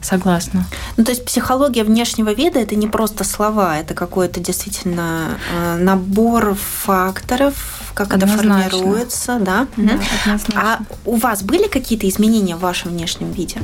Согласна. 0.00 0.64
Ну, 0.96 1.04
то 1.04 1.10
есть 1.10 1.24
психология 1.24 1.84
внешнего 1.84 2.32
вида 2.32 2.60
это 2.60 2.76
не 2.76 2.86
просто 2.86 3.24
слова, 3.24 3.78
это 3.78 3.94
какой-то 3.94 4.40
действительно 4.40 5.38
э, 5.52 5.76
набор 5.78 6.54
факторов, 6.54 7.92
как 7.94 8.14
однозначно. 8.14 8.60
это 8.60 8.70
формируется, 8.70 9.38
да? 9.40 9.66
да 9.76 9.98
А 10.54 10.80
у 11.04 11.16
вас 11.16 11.42
были 11.42 11.68
какие-то 11.68 12.08
изменения 12.08 12.56
в 12.56 12.60
вашем 12.60 12.92
внешнем 12.92 13.32
виде? 13.32 13.60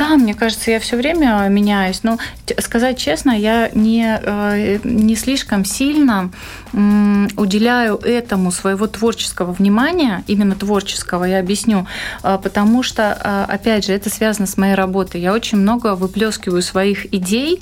Да, 0.00 0.16
мне 0.16 0.32
кажется, 0.32 0.70
я 0.70 0.80
все 0.80 0.96
время 0.96 1.46
меняюсь. 1.50 2.02
Но 2.04 2.16
сказать 2.60 2.96
честно, 2.96 3.32
я 3.32 3.68
не, 3.74 4.18
э, 4.22 4.78
не 4.82 5.14
слишком 5.14 5.66
сильно 5.66 6.30
уделяю 6.72 7.96
этому 7.98 8.50
своего 8.50 8.86
творческого 8.86 9.52
внимания, 9.52 10.24
именно 10.26 10.54
творческого, 10.54 11.24
я 11.24 11.38
объясню, 11.38 11.86
э, 12.22 12.38
потому 12.42 12.82
что, 12.82 13.18
э, 13.22 13.52
опять 13.52 13.84
же, 13.84 13.92
это 13.92 14.08
связано 14.08 14.46
с 14.46 14.56
моей 14.56 14.74
работой. 14.74 15.20
Я 15.20 15.34
очень 15.34 15.58
много 15.58 15.94
выплескиваю 15.94 16.62
своих 16.62 17.12
идей 17.12 17.60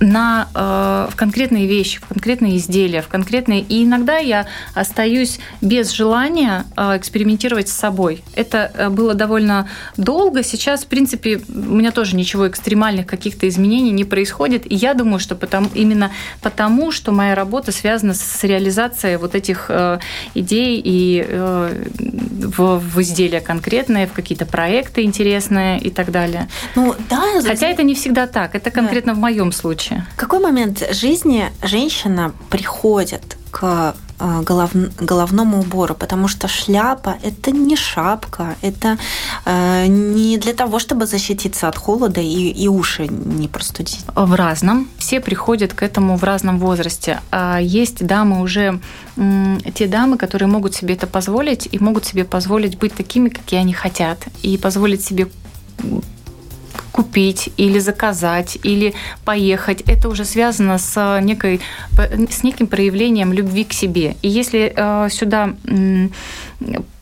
на, 0.00 0.48
э, 0.54 1.08
в 1.10 1.16
конкретные 1.16 1.66
вещи, 1.66 2.00
в 2.00 2.06
конкретные 2.06 2.56
изделия, 2.56 3.02
в 3.02 3.08
конкретные... 3.08 3.60
И 3.60 3.84
иногда 3.84 4.16
я 4.16 4.46
остаюсь 4.74 5.38
без 5.60 5.90
желания 5.90 6.64
э, 6.76 6.96
экспериментировать 6.96 7.68
с 7.68 7.72
собой. 7.72 8.24
Это 8.34 8.72
э, 8.74 8.88
было 8.88 9.14
довольно 9.14 9.68
долго. 9.96 10.42
Сейчас, 10.42 10.84
в 10.84 10.86
принципе, 10.86 11.40
у 11.48 11.74
меня 11.74 11.92
тоже 11.92 12.16
ничего 12.16 12.48
экстремальных 12.48 13.06
каких-то 13.06 13.46
изменений 13.46 13.90
не 13.90 14.04
происходит. 14.04 14.70
И 14.70 14.74
я 14.74 14.94
думаю, 14.94 15.20
что 15.20 15.34
потому, 15.34 15.68
именно 15.74 16.10
потому, 16.40 16.90
что 16.92 17.12
моя 17.12 17.34
работа 17.34 17.70
связана 17.70 18.14
с 18.14 18.42
реализацией 18.42 19.16
вот 19.16 19.34
этих 19.34 19.66
э, 19.68 19.98
идей 20.34 20.80
и 20.82 21.24
э, 21.28 21.84
в, 21.98 22.78
в 22.78 23.00
изделия 23.02 23.40
конкретные, 23.40 24.06
в 24.06 24.12
какие-то 24.12 24.46
проекты 24.46 25.02
интересные 25.02 25.78
и 25.78 25.90
так 25.90 26.10
далее. 26.10 26.48
Ну, 26.74 26.94
да, 27.10 27.20
Хотя 27.44 27.68
это 27.68 27.82
не 27.82 27.94
всегда 27.94 28.26
так. 28.26 28.54
Это 28.54 28.70
конкретно 28.70 29.12
да. 29.12 29.18
в 29.18 29.20
моем 29.20 29.52
случае 29.52 29.89
случае. 29.90 30.06
В 30.14 30.16
какой 30.16 30.40
момент 30.40 30.82
жизни 30.92 31.50
женщина 31.62 32.32
приходит 32.48 33.36
к 33.50 33.94
э, 34.20 34.42
голов, 34.42 34.70
головному 35.00 35.60
убору, 35.60 35.94
потому 35.94 36.28
что 36.28 36.48
шляпа– 36.48 37.16
это 37.22 37.50
не 37.50 37.76
шапка, 37.76 38.54
это 38.62 38.96
э, 39.44 39.86
не 39.88 40.38
для 40.38 40.52
того, 40.52 40.78
чтобы 40.78 41.06
защититься 41.06 41.68
от 41.68 41.76
холода 41.76 42.20
и, 42.20 42.50
и 42.50 42.68
уши 42.68 43.08
не 43.08 43.48
простудить. 43.48 44.04
В 44.14 44.34
разном. 44.34 44.88
Все 44.98 45.20
приходят 45.20 45.72
к 45.74 45.82
этому 45.82 46.16
в 46.16 46.24
разном 46.24 46.58
возрасте. 46.58 47.20
А 47.32 47.58
есть 47.58 48.06
дамы 48.06 48.40
уже, 48.40 48.80
те 49.74 49.86
дамы, 49.88 50.16
которые 50.16 50.48
могут 50.48 50.74
себе 50.74 50.94
это 50.94 51.06
позволить 51.06 51.68
и 51.72 51.78
могут 51.78 52.04
себе 52.04 52.24
позволить 52.24 52.78
быть 52.78 52.94
такими, 52.94 53.30
какие 53.30 53.60
они 53.60 53.72
хотят, 53.72 54.18
и 54.42 54.56
позволить 54.58 55.04
себе 55.04 55.26
купить 56.92 57.50
или 57.56 57.78
заказать, 57.78 58.58
или 58.62 58.94
поехать, 59.24 59.82
это 59.82 60.08
уже 60.08 60.24
связано 60.24 60.78
с, 60.78 61.20
некой, 61.20 61.60
с 62.30 62.42
неким 62.42 62.66
проявлением 62.66 63.32
любви 63.32 63.64
к 63.64 63.72
себе. 63.72 64.16
И 64.22 64.28
если 64.28 64.72
э, 64.74 65.08
сюда 65.10 65.54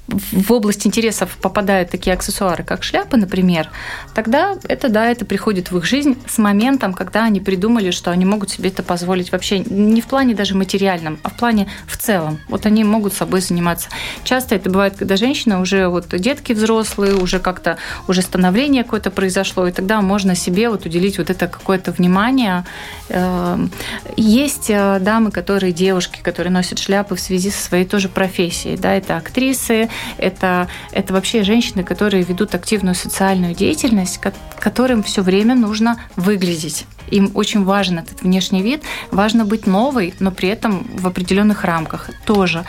в 0.08 0.52
область 0.52 0.86
интересов 0.86 1.36
попадают 1.40 1.90
такие 1.90 2.14
аксессуары, 2.14 2.64
как 2.64 2.82
шляпы, 2.82 3.16
например, 3.18 3.68
тогда 4.14 4.56
это, 4.66 4.88
да, 4.88 5.06
это 5.06 5.26
приходит 5.26 5.70
в 5.70 5.76
их 5.76 5.84
жизнь 5.84 6.16
с 6.26 6.38
моментом, 6.38 6.94
когда 6.94 7.24
они 7.24 7.40
придумали, 7.40 7.90
что 7.90 8.10
они 8.10 8.24
могут 8.24 8.50
себе 8.50 8.70
это 8.70 8.82
позволить 8.82 9.32
вообще 9.32 9.58
не 9.58 10.00
в 10.00 10.06
плане 10.06 10.34
даже 10.34 10.56
материальном, 10.56 11.18
а 11.22 11.28
в 11.28 11.36
плане 11.36 11.68
в 11.86 11.98
целом. 11.98 12.38
Вот 12.48 12.64
они 12.64 12.84
могут 12.84 13.12
собой 13.12 13.42
заниматься. 13.42 13.90
Часто 14.24 14.54
это 14.54 14.70
бывает, 14.70 14.96
когда 14.96 15.16
женщина 15.16 15.60
уже 15.60 15.88
вот 15.88 16.08
детки 16.08 16.54
взрослые, 16.54 17.14
уже 17.14 17.38
как-то 17.38 17.76
уже 18.06 18.22
становление 18.22 18.84
какое-то 18.84 19.10
произошло, 19.10 19.66
и 19.66 19.72
тогда 19.72 20.00
можно 20.00 20.34
себе 20.34 20.70
вот 20.70 20.86
уделить 20.86 21.18
вот 21.18 21.28
это 21.28 21.48
какое-то 21.48 21.92
внимание. 21.92 22.64
Эм, 23.10 23.70
есть 24.16 24.70
э, 24.70 24.98
дамы, 25.00 25.30
которые 25.30 25.72
девушки, 25.72 26.20
которые 26.22 26.50
носят 26.50 26.78
шляпы 26.78 27.14
в 27.14 27.20
связи 27.20 27.50
со 27.50 27.62
своей 27.62 27.84
тоже 27.84 28.08
профессией, 28.08 28.78
да, 28.78 28.94
это 28.94 29.16
актрисы, 29.16 29.90
это, 30.16 30.68
это 30.92 31.12
вообще 31.12 31.42
женщины, 31.42 31.84
которые 31.84 32.22
ведут 32.22 32.54
активную 32.54 32.94
социальную 32.94 33.54
деятельность, 33.54 34.20
которым 34.58 35.02
все 35.02 35.22
время 35.22 35.54
нужно 35.54 36.00
выглядеть. 36.16 36.86
Им 37.10 37.30
очень 37.34 37.64
важен 37.64 37.98
этот 37.98 38.22
внешний 38.22 38.62
вид, 38.62 38.82
важно 39.10 39.44
быть 39.44 39.66
новой, 39.66 40.14
но 40.20 40.30
при 40.30 40.48
этом 40.48 40.86
в 40.94 41.06
определенных 41.06 41.64
рамках 41.64 42.10
тоже. 42.24 42.64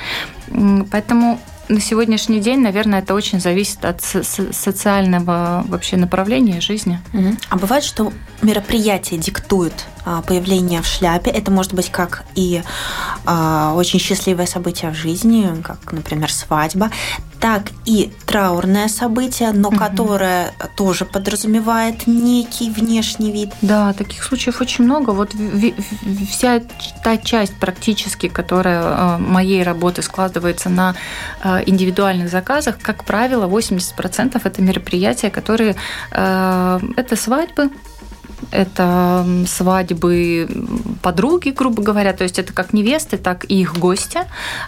Поэтому 0.92 1.40
на 1.68 1.80
сегодняшний 1.80 2.40
день, 2.40 2.62
наверное, 2.62 3.00
это 3.00 3.14
очень 3.14 3.40
зависит 3.40 3.86
от 3.86 4.02
социального 4.02 5.64
вообще 5.68 5.98
направления 5.98 6.62
жизни. 6.62 7.00
А 7.50 7.58
бывает, 7.58 7.84
что 7.84 8.12
мероприятие 8.42 9.20
диктует 9.20 9.86
появление 10.28 10.82
в 10.82 10.86
шляпе. 10.86 11.32
Это 11.32 11.52
может 11.52 11.74
быть 11.74 11.90
как 11.92 12.24
и 12.36 12.62
а, 13.26 13.74
очень 13.76 14.00
счастливое 14.00 14.46
событие 14.46 14.92
в 14.92 14.96
жизни, 14.96 15.62
как, 15.64 15.92
например, 15.92 16.32
свадьба, 16.32 16.90
так 17.40 17.64
и 17.86 18.12
траурное 18.26 18.88
событие, 18.88 19.52
но 19.54 19.70
угу. 19.70 19.78
которое 19.78 20.54
тоже 20.76 21.06
подразумевает 21.06 22.08
некий 22.08 22.70
внешний 22.70 23.32
вид. 23.32 23.52
Да, 23.62 23.94
таких 23.94 24.24
случаев 24.24 24.62
очень 24.62 24.84
много. 24.84 25.12
Вот 25.12 25.34
вся 26.30 26.62
та 27.04 27.18
часть 27.18 27.58
практически, 27.60 28.28
которая 28.28 28.82
а, 28.84 29.18
моей 29.18 29.64
работы 29.64 30.02
складывается 30.02 30.70
на 30.70 30.96
индивидуальных 31.66 32.30
заказах, 32.30 32.80
как 32.82 33.04
правило, 33.04 33.48
80% 33.48 34.42
это 34.44 34.62
мероприятия, 34.62 35.30
которые 35.30 35.76
это 36.12 37.16
свадьбы, 37.16 37.70
это 38.52 39.26
свадьбы 39.48 40.48
подруги, 41.00 41.50
грубо 41.50 41.82
говоря, 41.82 42.14
то 42.14 42.24
есть 42.24 42.40
это 42.40 42.54
как 42.54 42.74
невесты, 42.74 43.18
так 43.18 43.46
и 43.50 43.62
их 43.62 43.78
гости. 43.78 44.20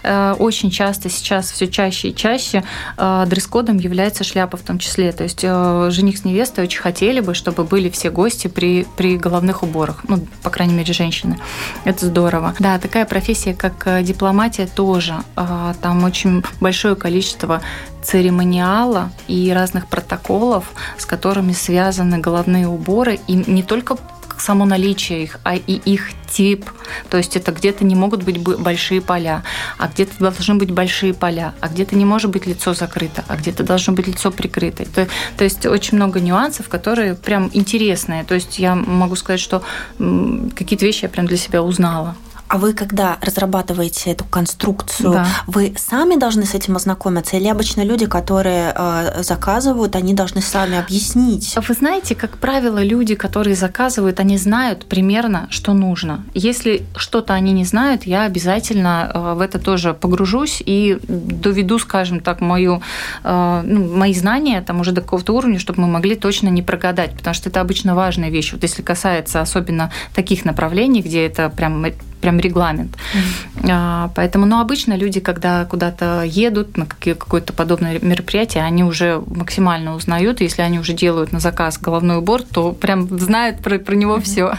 Э, 0.03 0.35
очень 0.37 0.71
часто 0.71 1.09
сейчас 1.09 1.51
все 1.51 1.67
чаще 1.67 2.09
и 2.09 2.15
чаще 2.15 2.63
э, 2.97 3.25
дресс-кодом 3.27 3.77
является 3.77 4.23
шляпа 4.23 4.57
в 4.57 4.61
том 4.61 4.79
числе. 4.79 5.11
То 5.11 5.23
есть 5.23 5.41
э, 5.43 5.89
жених 5.91 6.17
с 6.17 6.25
невестой 6.25 6.65
очень 6.65 6.81
хотели 6.81 7.19
бы, 7.19 7.33
чтобы 7.33 7.63
были 7.63 7.89
все 7.89 8.09
гости 8.09 8.47
при, 8.47 8.85
при 8.95 9.17
головных 9.17 9.63
уборах, 9.63 10.03
ну, 10.07 10.25
по 10.43 10.49
крайней 10.49 10.73
мере, 10.73 10.93
женщины. 10.93 11.39
Это 11.83 12.05
здорово. 12.05 12.55
Да, 12.59 12.79
такая 12.79 13.05
профессия, 13.05 13.53
как 13.53 14.03
дипломатия, 14.03 14.67
тоже. 14.67 15.15
Там 15.35 16.03
очень 16.03 16.43
большое 16.59 16.95
количество 16.95 17.61
церемониала 18.03 19.11
и 19.27 19.51
разных 19.53 19.87
протоколов, 19.87 20.65
с 20.97 21.05
которыми 21.05 21.51
связаны 21.53 22.17
головные 22.19 22.67
уборы, 22.67 23.19
и 23.27 23.33
не 23.33 23.63
только 23.63 23.97
само 24.41 24.65
наличие 24.65 25.23
их, 25.23 25.39
а 25.43 25.55
и 25.55 25.73
их 25.73 26.09
тип. 26.29 26.65
То 27.09 27.17
есть 27.17 27.35
это 27.35 27.51
где-то 27.51 27.85
не 27.85 27.95
могут 27.95 28.23
быть 28.23 28.37
большие 28.39 29.01
поля, 29.01 29.43
а 29.77 29.87
где-то 29.87 30.11
должны 30.19 30.55
быть 30.55 30.71
большие 30.71 31.13
поля, 31.13 31.53
а 31.59 31.67
где-то 31.67 31.95
не 31.95 32.05
может 32.05 32.31
быть 32.31 32.47
лицо 32.47 32.73
закрыто, 32.73 33.23
а 33.27 33.35
где-то 33.35 33.63
должно 33.63 33.93
быть 33.93 34.07
лицо 34.07 34.31
прикрыто. 34.31 34.85
То, 34.85 35.07
то 35.37 35.43
есть 35.43 35.65
очень 35.65 35.97
много 35.97 36.19
нюансов, 36.19 36.69
которые 36.69 37.15
прям 37.15 37.49
интересные. 37.53 38.23
То 38.23 38.35
есть 38.35 38.59
я 38.59 38.75
могу 38.75 39.15
сказать, 39.15 39.39
что 39.39 39.61
какие-то 39.97 40.85
вещи 40.85 41.03
я 41.03 41.09
прям 41.09 41.27
для 41.27 41.37
себя 41.37 41.61
узнала. 41.61 42.15
А 42.51 42.57
вы, 42.57 42.73
когда 42.73 43.17
разрабатываете 43.21 44.11
эту 44.11 44.25
конструкцию, 44.25 45.13
да. 45.13 45.27
вы 45.47 45.73
сами 45.77 46.17
должны 46.17 46.43
с 46.43 46.53
этим 46.53 46.75
ознакомиться? 46.75 47.37
Или 47.37 47.47
обычно 47.47 47.81
люди, 47.81 48.07
которые 48.07 48.73
э, 48.75 49.23
заказывают, 49.23 49.95
они 49.95 50.13
должны 50.13 50.41
сами 50.41 50.77
объяснить? 50.77 51.55
Вы 51.65 51.73
знаете, 51.73 52.13
как 52.13 52.37
правило, 52.39 52.83
люди, 52.83 53.15
которые 53.15 53.55
заказывают, 53.55 54.19
они 54.19 54.37
знают 54.37 54.85
примерно, 54.85 55.47
что 55.49 55.71
нужно. 55.71 56.25
Если 56.33 56.83
что-то 56.97 57.33
они 57.35 57.53
не 57.53 57.63
знают, 57.63 58.03
я 58.03 58.23
обязательно 58.23 59.09
э, 59.13 59.33
в 59.35 59.39
это 59.39 59.57
тоже 59.57 59.93
погружусь 59.93 60.61
и 60.65 60.99
доведу, 61.07 61.79
скажем 61.79 62.19
так, 62.19 62.41
мою, 62.41 62.81
э, 63.23 63.61
ну, 63.63 63.95
мои 63.95 64.13
знания 64.13 64.61
там 64.61 64.81
уже 64.81 64.91
до 64.91 64.99
какого-то 64.99 65.31
уровня, 65.31 65.57
чтобы 65.57 65.79
мы 65.79 65.87
могли 65.87 66.15
точно 66.15 66.49
не 66.49 66.61
прогадать, 66.61 67.13
потому 67.15 67.33
что 67.33 67.47
это 67.47 67.61
обычно 67.61 67.95
важная 67.95 68.29
вещь. 68.29 68.51
Вот 68.51 68.63
если 68.63 68.81
касается 68.81 69.39
особенно 69.39 69.89
таких 70.13 70.43
направлений, 70.43 71.01
где 71.01 71.25
это 71.25 71.49
прям 71.49 71.85
прям 72.21 72.39
регламент. 72.39 72.95
Mm-hmm. 73.13 74.11
Поэтому, 74.15 74.45
ну, 74.45 74.59
обычно 74.59 74.95
люди, 74.95 75.19
когда 75.19 75.65
куда-то 75.65 76.23
едут 76.23 76.77
на 76.77 76.85
какое-то 76.85 77.53
подобное 77.53 77.99
мероприятие, 78.01 78.63
они 78.63 78.83
уже 78.83 79.21
максимально 79.27 79.95
узнают. 79.95 80.41
Если 80.41 80.61
они 80.61 80.79
уже 80.79 80.93
делают 80.93 81.31
на 81.31 81.39
заказ 81.39 81.77
головной 81.77 82.17
убор, 82.17 82.43
то 82.43 82.71
прям 82.71 83.19
знают 83.19 83.61
про, 83.61 83.79
про 83.79 83.95
него 83.95 84.17
mm-hmm. 84.17 84.23
все. 84.23 84.53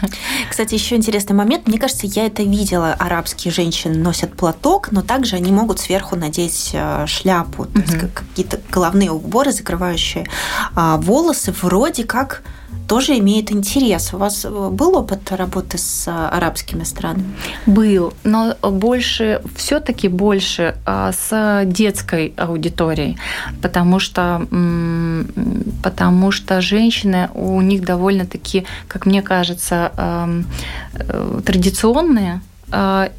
Кстати, 0.50 0.74
еще 0.74 0.96
интересный 0.96 1.34
момент. 1.34 1.66
Мне 1.66 1.78
кажется, 1.78 2.06
я 2.06 2.26
это 2.26 2.42
видела. 2.42 2.94
Арабские 2.98 3.52
женщины 3.52 3.96
носят 3.96 4.34
платок, 4.34 4.92
но 4.92 5.02
также 5.02 5.36
они 5.36 5.52
могут 5.52 5.80
сверху 5.80 6.16
надеть 6.16 6.70
э, 6.72 7.06
шляпу, 7.06 7.66
то 7.66 7.78
mm-hmm. 7.78 7.92
есть 7.92 8.14
какие-то 8.14 8.60
головные 8.70 9.10
уборы, 9.10 9.52
закрывающие 9.52 10.26
а, 10.74 10.96
волосы, 10.96 11.52
вроде 11.62 12.04
как 12.04 12.42
тоже 12.88 13.18
имеет 13.18 13.52
интерес. 13.52 14.14
У 14.14 14.18
вас 14.18 14.44
э, 14.44 14.68
был 14.70 14.96
опыт 14.96 15.32
работы 15.32 15.78
с 15.78 16.08
э, 16.08 16.10
арабскими 16.10 16.84
странами? 16.84 17.34
Был, 17.66 18.12
но 18.24 18.54
больше, 18.62 19.40
все-таки 19.56 20.08
больше 20.08 20.76
а, 20.84 21.12
с 21.12 21.64
детской 21.66 22.34
аудиторией, 22.36 23.18
потому 23.62 23.98
что, 23.98 24.46
потому 25.82 26.30
что 26.32 26.60
женщины 26.60 27.28
у 27.34 27.60
них 27.60 27.84
довольно-таки, 27.84 28.64
как 28.88 29.06
мне 29.06 29.22
кажется, 29.22 29.92
э, 29.96 30.42
традиционные 31.44 32.40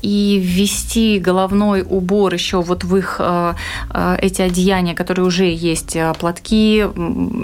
и 0.01 0.39
ввести 0.41 1.19
головной 1.19 1.85
убор 1.87 2.33
еще 2.33 2.61
вот 2.61 2.83
в 2.83 2.95
их 2.95 3.17
э, 3.19 3.53
э, 3.89 4.17
эти 4.21 4.41
одеяния, 4.41 4.95
которые 4.95 5.25
уже 5.25 5.45
есть, 5.45 5.97
платки 6.19 6.83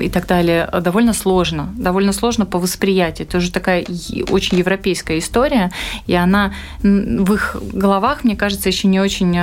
и 0.02 0.10
так 0.10 0.28
далее, 0.28 0.70
довольно 0.82 1.14
сложно. 1.14 1.74
Довольно 1.78 2.14
сложно 2.14 2.46
по 2.46 2.60
восприятию. 2.60 3.28
Это 3.28 3.38
уже 3.38 3.52
такая 3.52 3.86
очень 4.30 4.58
европейская 4.58 5.20
история, 5.20 5.72
и 6.08 6.14
она 6.16 6.54
в 6.82 7.34
их 7.34 7.56
головах, 7.74 8.24
мне 8.24 8.36
кажется, 8.36 8.70
еще 8.70 8.88
не 8.88 9.00
очень 9.00 9.34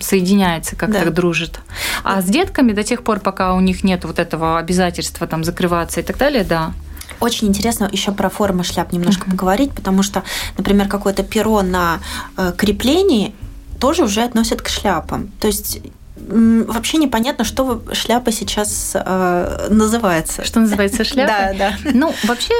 соединяется, 0.00 0.76
как-то 0.76 1.04
да. 1.04 1.10
дружит. 1.10 1.60
А 2.04 2.20
с 2.20 2.26
детками 2.26 2.72
до 2.72 2.82
тех 2.82 3.02
пор, 3.02 3.20
пока 3.20 3.54
у 3.54 3.60
них 3.60 3.84
нет 3.84 4.04
вот 4.04 4.18
этого 4.18 4.58
обязательства 4.58 5.26
там 5.26 5.44
закрываться 5.44 6.00
и 6.00 6.02
так 6.02 6.18
далее, 6.18 6.44
да. 6.44 6.72
Очень 7.20 7.48
интересно 7.48 7.88
еще 7.90 8.12
про 8.12 8.28
формы 8.28 8.64
шляп 8.64 8.92
немножко 8.92 9.26
uh-huh. 9.26 9.30
поговорить, 9.32 9.72
потому 9.72 10.02
что, 10.02 10.22
например, 10.56 10.88
какое-то 10.88 11.22
перо 11.22 11.62
на 11.62 12.00
э, 12.36 12.52
креплении 12.56 13.34
тоже 13.80 14.04
уже 14.04 14.22
относят 14.22 14.62
к 14.62 14.68
шляпам. 14.68 15.28
То 15.40 15.46
есть 15.46 15.80
вообще 16.28 16.98
непонятно, 16.98 17.44
что 17.44 17.82
шляпа 17.92 18.32
сейчас 18.32 18.92
э, 18.94 19.68
называется. 19.70 20.44
Что 20.44 20.60
называется 20.60 21.04
шляпа? 21.04 21.28
Да, 21.28 21.52
да. 21.58 21.90
Ну, 21.94 22.12
вообще, 22.24 22.54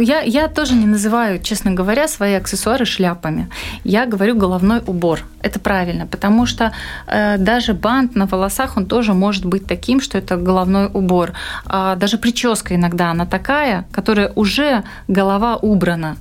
я, 0.00 0.20
я 0.20 0.48
тоже 0.48 0.74
не 0.74 0.86
называю, 0.86 1.40
честно 1.40 1.72
говоря, 1.72 2.08
свои 2.08 2.34
аксессуары 2.34 2.84
шляпами. 2.84 3.48
Я 3.84 4.06
говорю 4.06 4.36
головной 4.36 4.80
убор. 4.86 5.20
Это 5.40 5.58
правильно, 5.58 6.06
потому 6.06 6.46
что 6.46 6.72
э, 7.06 7.38
даже 7.38 7.74
бант 7.74 8.14
на 8.14 8.26
волосах, 8.26 8.76
он 8.76 8.86
тоже 8.86 9.12
может 9.12 9.44
быть 9.44 9.66
таким, 9.66 10.00
что 10.00 10.18
это 10.18 10.36
головной 10.36 10.86
убор. 10.86 11.32
А 11.66 11.96
даже 11.96 12.18
прическа 12.18 12.74
иногда, 12.74 13.10
она 13.10 13.26
такая, 13.26 13.86
которая 13.92 14.32
уже 14.34 14.84
голова 15.08 15.56
убрана. 15.56 16.16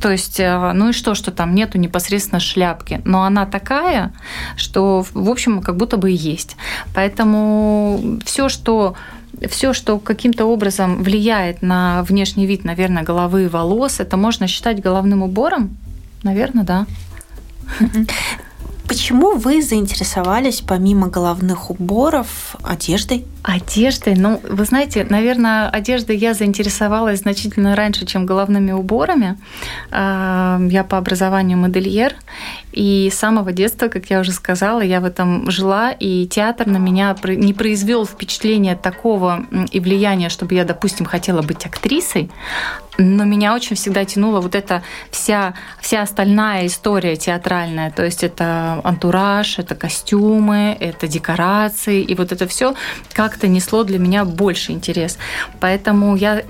То 0.00 0.10
есть, 0.10 0.40
э, 0.40 0.72
ну 0.72 0.90
и 0.90 0.92
что, 0.92 1.14
что 1.14 1.30
там 1.30 1.54
нету 1.54 1.78
непосредственно 1.78 2.40
шляпки, 2.40 3.00
но 3.04 3.24
она 3.24 3.46
такая, 3.46 4.12
что, 4.56 5.04
в 5.12 5.30
общем, 5.30 5.62
как 5.62 5.76
будто 5.76 5.96
бы 5.96 6.12
и 6.12 6.16
есть. 6.16 6.56
Поэтому 6.94 8.18
все, 8.24 8.48
что 8.48 8.94
все, 9.48 9.72
что 9.72 9.98
каким-то 9.98 10.46
образом 10.46 11.02
влияет 11.02 11.62
на 11.62 12.02
внешний 12.02 12.46
вид, 12.46 12.64
наверное, 12.64 13.02
головы 13.02 13.44
и 13.44 13.48
волос, 13.48 14.00
это 14.00 14.16
можно 14.16 14.46
считать 14.46 14.80
головным 14.80 15.22
убором? 15.22 15.76
Наверное, 16.22 16.64
да. 16.64 16.86
Почему 18.88 19.32
вы 19.32 19.62
заинтересовались 19.62 20.60
помимо 20.60 21.08
головных 21.08 21.70
уборов 21.70 22.54
одеждой? 22.62 23.24
Одеждой? 23.42 24.14
Ну, 24.16 24.40
вы 24.48 24.64
знаете, 24.64 25.04
наверное, 25.08 25.68
одеждой 25.68 26.16
я 26.16 26.34
заинтересовалась 26.34 27.20
значительно 27.20 27.74
раньше, 27.74 28.06
чем 28.06 28.26
головными 28.26 28.70
уборами. 28.70 29.38
А, 29.90 30.60
я 30.70 30.84
по 30.84 30.98
образованию 30.98 31.58
модельер, 31.58 32.14
и 32.76 33.10
с 33.10 33.18
самого 33.18 33.52
детства, 33.52 33.88
как 33.88 34.10
я 34.10 34.20
уже 34.20 34.32
сказала, 34.32 34.82
я 34.82 35.00
в 35.00 35.04
этом 35.06 35.50
жила, 35.50 35.92
и 35.92 36.26
театр 36.26 36.66
на 36.66 36.76
меня 36.76 37.16
не 37.24 37.54
произвел 37.54 38.04
впечатления 38.04 38.76
такого 38.76 39.46
и 39.72 39.80
влияния, 39.80 40.28
чтобы 40.28 40.54
я, 40.54 40.64
допустим, 40.64 41.06
хотела 41.06 41.40
быть 41.40 41.64
актрисой, 41.64 42.30
но 42.98 43.24
меня 43.24 43.54
очень 43.54 43.76
всегда 43.76 44.04
тянула 44.04 44.40
вот 44.40 44.54
эта 44.54 44.82
вся, 45.10 45.54
вся 45.80 46.02
остальная 46.02 46.66
история 46.66 47.16
театральная. 47.16 47.90
То 47.90 48.04
есть 48.04 48.24
это 48.24 48.80
антураж, 48.84 49.58
это 49.58 49.74
костюмы, 49.74 50.76
это 50.80 51.06
декорации. 51.06 52.02
И 52.02 52.14
вот 52.14 52.32
это 52.32 52.46
все 52.46 52.74
как-то 53.12 53.48
несло 53.48 53.84
для 53.84 53.98
меня 53.98 54.24
больше 54.24 54.72
интерес. 54.72 55.18
Поэтому 55.60 56.16
я 56.16 56.42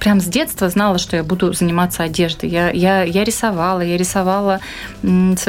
прям 0.00 0.20
с 0.20 0.24
детства 0.24 0.68
знала, 0.68 0.98
что 0.98 1.16
я 1.16 1.22
буду 1.22 1.52
заниматься 1.52 2.02
одеждой. 2.02 2.50
Я, 2.50 2.70
я, 2.70 3.02
я 3.02 3.24
рисовала, 3.24 3.80
я 3.80 3.96
рисовала 3.96 4.60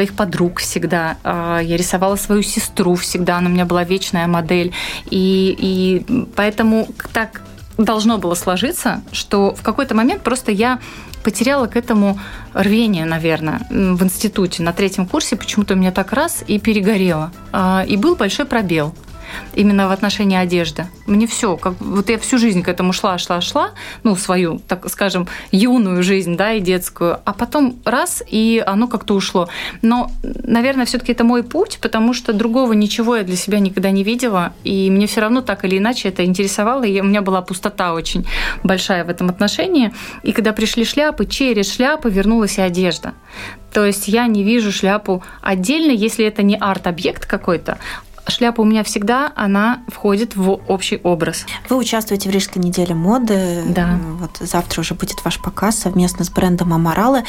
своих 0.07 0.13
подруг 0.13 0.59
всегда, 0.59 1.17
а, 1.23 1.59
я 1.59 1.77
рисовала 1.77 2.15
свою 2.15 2.41
сестру 2.41 2.95
всегда, 2.95 3.37
она 3.37 3.49
у 3.49 3.53
меня 3.53 3.65
была 3.65 3.83
вечная 3.83 4.27
модель. 4.27 4.71
И, 5.09 5.55
и 5.57 6.25
поэтому 6.35 6.87
так 7.13 7.41
должно 7.77 8.17
было 8.17 8.35
сложиться, 8.35 9.01
что 9.11 9.53
в 9.53 9.61
какой-то 9.61 9.95
момент 9.95 10.23
просто 10.23 10.51
я 10.51 10.79
потеряла 11.23 11.67
к 11.67 11.75
этому 11.75 12.19
рвение, 12.53 13.05
наверное, 13.05 13.59
в 13.69 14.01
институте 14.03 14.63
на 14.63 14.71
третьем 14.71 15.05
курсе. 15.05 15.35
Почему-то 15.35 15.73
у 15.73 15.77
меня 15.77 15.91
так 15.91 16.13
раз 16.13 16.43
и 16.47 16.59
перегорело. 16.59 17.31
А, 17.51 17.83
и 17.87 17.97
был 17.97 18.15
большой 18.15 18.45
пробел 18.45 18.93
именно 19.53 19.87
в 19.87 19.91
отношении 19.91 20.37
одежды. 20.37 20.87
Мне 21.05 21.27
все, 21.27 21.57
как 21.57 21.73
вот 21.79 22.09
я 22.09 22.17
всю 22.17 22.37
жизнь 22.37 22.63
к 22.63 22.67
этому 22.67 22.93
шла, 22.93 23.17
шла, 23.17 23.41
шла, 23.41 23.71
ну, 24.03 24.15
свою, 24.15 24.59
так 24.67 24.89
скажем, 24.89 25.27
юную 25.51 26.03
жизнь, 26.03 26.35
да, 26.37 26.53
и 26.53 26.59
детскую, 26.59 27.19
а 27.23 27.33
потом 27.33 27.79
раз, 27.85 28.23
и 28.27 28.63
оно 28.65 28.87
как-то 28.87 29.15
ушло. 29.15 29.49
Но, 29.81 30.11
наверное, 30.23 30.85
все-таки 30.85 31.11
это 31.11 31.23
мой 31.23 31.43
путь, 31.43 31.79
потому 31.81 32.13
что 32.13 32.33
другого 32.33 32.73
ничего 32.73 33.15
я 33.15 33.23
для 33.23 33.35
себя 33.35 33.59
никогда 33.59 33.91
не 33.91 34.03
видела, 34.03 34.53
и 34.63 34.89
мне 34.89 35.07
все 35.07 35.21
равно 35.21 35.41
так 35.41 35.65
или 35.65 35.77
иначе 35.77 36.09
это 36.09 36.25
интересовало, 36.25 36.83
и 36.83 37.01
у 37.01 37.03
меня 37.03 37.21
была 37.21 37.41
пустота 37.41 37.93
очень 37.93 38.25
большая 38.63 39.03
в 39.03 39.09
этом 39.09 39.29
отношении. 39.29 39.93
И 40.23 40.31
когда 40.31 40.53
пришли 40.53 40.85
шляпы, 40.85 41.25
через 41.25 41.73
шляпы 41.73 42.09
вернулась 42.09 42.57
и 42.57 42.61
одежда. 42.61 43.13
То 43.73 43.85
есть 43.85 44.07
я 44.07 44.27
не 44.27 44.43
вижу 44.43 44.71
шляпу 44.71 45.23
отдельно, 45.41 45.91
если 45.91 46.25
это 46.25 46.41
не 46.41 46.55
арт-объект 46.55 47.25
какой-то, 47.25 47.77
шляпа 48.31 48.61
у 48.61 48.65
меня 48.65 48.83
всегда, 48.83 49.31
она 49.35 49.83
входит 49.87 50.35
в 50.35 50.49
общий 50.67 50.99
образ. 51.03 51.45
Вы 51.69 51.77
участвуете 51.77 52.29
в 52.29 52.31
Рижской 52.31 52.61
неделе 52.61 52.95
моды. 52.95 53.63
Да. 53.69 53.99
Вот 54.19 54.37
завтра 54.39 54.81
уже 54.81 54.93
будет 54.93 55.23
ваш 55.23 55.39
показ 55.39 55.79
совместно 55.79 56.25
с 56.25 56.29
брендом 56.29 56.73
Аморалы. 56.73 57.23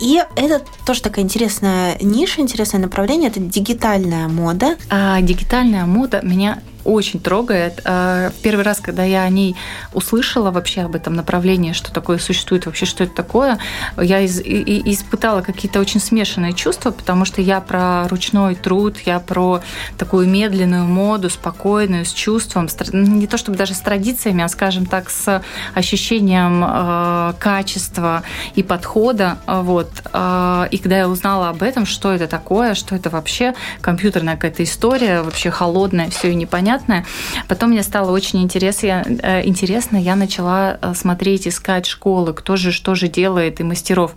И 0.00 0.22
это 0.36 0.62
тоже 0.86 1.02
такая 1.02 1.24
интересная 1.24 1.96
ниша, 2.00 2.40
интересное 2.40 2.80
направление. 2.80 3.30
Это 3.30 3.40
дигитальная 3.40 4.28
мода. 4.28 4.76
А, 4.90 5.20
дигитальная 5.20 5.86
мода 5.86 6.20
меня 6.22 6.60
очень 6.84 7.20
трогает. 7.20 7.80
А, 7.84 8.30
первый 8.42 8.64
раз, 8.64 8.80
когда 8.80 9.04
я 9.04 9.22
о 9.22 9.28
ней 9.28 9.56
услышала 9.92 10.50
вообще 10.50 10.82
об 10.82 10.94
этом 10.94 11.14
направлении, 11.14 11.72
что 11.72 11.92
такое 11.92 12.18
существует, 12.18 12.66
вообще 12.66 12.86
что 12.86 13.04
это 13.04 13.14
такое, 13.14 13.58
я 13.96 14.20
из, 14.20 14.40
и, 14.40 14.82
испытала 14.92 15.42
какие-то 15.42 15.80
очень 15.80 16.00
смешанные 16.00 16.52
чувства, 16.52 16.90
потому 16.90 17.24
что 17.24 17.42
я 17.42 17.60
про 17.60 18.08
ручной 18.08 18.54
труд, 18.54 18.96
я 19.04 19.20
про 19.20 19.60
такую 19.96 20.28
медленную 20.28 20.84
моду, 20.84 21.30
спокойную, 21.30 22.04
с 22.04 22.12
чувством, 22.12 22.68
не 22.92 23.26
то 23.26 23.36
чтобы 23.36 23.58
даже 23.58 23.74
с 23.74 23.80
традициями, 23.80 24.42
а, 24.42 24.48
скажем 24.48 24.86
так, 24.86 25.10
с 25.10 25.42
ощущением 25.74 26.64
э, 26.66 27.34
качества 27.38 28.22
и 28.54 28.62
подхода. 28.62 29.38
Вот. 29.46 29.90
Э, 30.12 30.66
и 30.70 30.78
когда 30.78 30.98
я 30.98 31.08
узнала 31.08 31.50
об 31.50 31.62
этом, 31.62 31.86
что 31.86 32.12
это 32.12 32.26
такое, 32.26 32.74
что 32.74 32.94
это 32.94 33.10
вообще 33.10 33.54
компьютерная 33.80 34.34
какая-то 34.34 34.64
история, 34.64 35.22
вообще 35.22 35.50
холодная, 35.50 36.10
все 36.10 36.30
и 36.30 36.34
непонятно, 36.34 36.77
непонятное. 36.78 37.04
Потом 37.48 37.70
мне 37.70 37.82
стало 37.82 38.12
очень 38.12 38.42
интересно, 38.42 39.04
э, 39.22 39.46
интересно 39.46 39.96
я 39.96 40.16
начала 40.16 40.78
э, 40.80 40.94
смотреть, 40.94 41.48
искать 41.48 41.86
школы, 41.86 42.32
кто 42.32 42.56
же 42.56 42.72
что 42.72 42.94
же 42.94 43.08
делает, 43.08 43.60
и 43.60 43.64
мастеров. 43.64 44.14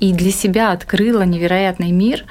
И 0.00 0.12
для 0.12 0.30
себя 0.30 0.72
открыла 0.72 1.22
невероятный 1.22 1.92
мир 1.92 2.24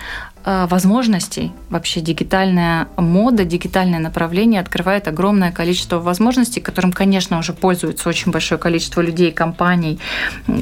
э, 0.46 0.67
возможностей. 0.69 1.52
Вообще 1.69 2.02
дигитальная 2.02 2.88
мода, 2.98 3.46
дигитальное 3.46 4.00
направление 4.00 4.62
открывает 4.62 5.08
огромное 5.08 5.52
количество 5.52 6.00
возможностей, 6.00 6.62
которым, 6.62 6.91
конечно, 6.93 7.39
уже 7.39 7.54
пользуется 7.54 8.10
очень 8.10 8.32
большое 8.32 8.60
количество 8.60 9.02
людей, 9.02 9.32
компаний 9.32 10.00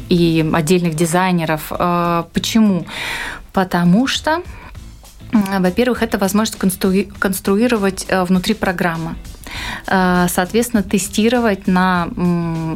и 0.10 0.46
отдельных 0.54 0.96
дизайнеров. 0.96 1.72
Почему? 2.34 2.86
Потому 3.54 4.08
что 4.08 4.42
во-первых, 5.32 6.04
это 6.04 6.18
возможность 6.18 6.60
конструировать 7.20 8.06
э, 8.08 8.24
внутри 8.24 8.54
программы. 8.54 9.16
Э, 9.88 10.28
соответственно, 10.30 10.84
тестировать 10.84 11.68
на 11.68 12.10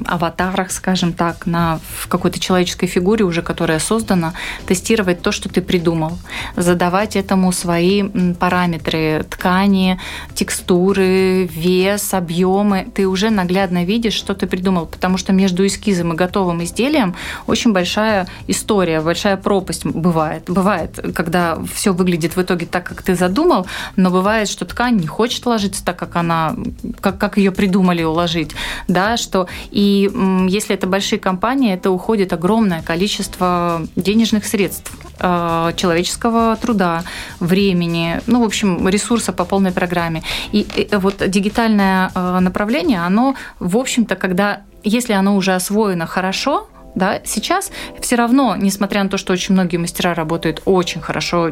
аватарах, 0.07 0.71
скажем 0.71 1.13
так, 1.13 1.45
на 1.45 1.79
в 1.97 2.07
какой-то 2.07 2.39
человеческой 2.39 2.87
фигуре 2.87 3.23
уже, 3.25 3.41
которая 3.41 3.79
создана, 3.79 4.33
тестировать 4.65 5.21
то, 5.21 5.31
что 5.31 5.49
ты 5.49 5.61
придумал, 5.61 6.17
задавать 6.55 7.15
этому 7.15 7.51
свои 7.51 8.03
параметры 8.39 9.25
ткани, 9.29 9.99
текстуры, 10.33 11.45
вес, 11.45 12.13
объемы. 12.13 12.87
Ты 12.93 13.07
уже 13.07 13.29
наглядно 13.29 13.85
видишь, 13.85 14.13
что 14.13 14.33
ты 14.33 14.47
придумал, 14.47 14.85
потому 14.85 15.17
что 15.17 15.33
между 15.33 15.65
эскизом 15.65 16.13
и 16.13 16.15
готовым 16.15 16.63
изделием 16.63 17.15
очень 17.47 17.73
большая 17.73 18.27
история, 18.47 19.01
большая 19.01 19.37
пропасть 19.37 19.85
бывает. 19.85 20.43
Бывает, 20.47 20.99
когда 21.13 21.57
все 21.73 21.93
выглядит 21.93 22.35
в 22.35 22.41
итоге 22.41 22.65
так, 22.65 22.83
как 22.85 23.03
ты 23.03 23.15
задумал, 23.15 23.67
но 23.95 24.09
бывает, 24.09 24.47
что 24.49 24.65
ткань 24.65 24.97
не 24.97 25.07
хочет 25.07 25.45
ложиться 25.45 25.83
так, 25.83 25.97
как 25.97 26.15
она 26.15 26.55
как, 27.01 27.17
как 27.17 27.37
ее 27.37 27.51
придумали 27.51 28.03
уложить, 28.03 28.51
да, 28.87 29.17
что 29.17 29.47
и 29.71 30.09
если 30.49 30.75
это 30.75 30.87
большие 30.87 31.19
компании, 31.19 31.73
это 31.73 31.91
уходит 31.91 32.33
огромное 32.33 32.81
количество 32.81 33.81
денежных 33.95 34.45
средств, 34.45 34.91
э, 35.19 35.71
человеческого 35.75 36.57
труда, 36.61 37.03
времени, 37.39 38.21
ну, 38.27 38.41
в 38.41 38.45
общем, 38.45 38.87
ресурса 38.87 39.33
по 39.33 39.45
полной 39.45 39.71
программе. 39.71 40.23
И 40.51 40.65
вот 40.91 41.23
дигитальное 41.27 42.11
э, 42.13 42.39
направление, 42.39 43.01
оно, 43.01 43.35
в 43.59 43.77
общем-то, 43.77 44.15
когда 44.15 44.61
если 44.85 45.13
оно 45.13 45.35
уже 45.35 45.55
освоено 45.55 46.05
хорошо, 46.05 46.67
да, 46.95 47.21
сейчас 47.25 47.71
все 48.01 48.15
равно, 48.15 48.55
несмотря 48.55 49.03
на 49.03 49.09
то, 49.09 49.17
что 49.17 49.33
очень 49.33 49.53
многие 49.53 49.77
мастера 49.77 50.13
работают 50.13 50.61
очень 50.65 51.01
хорошо, 51.01 51.51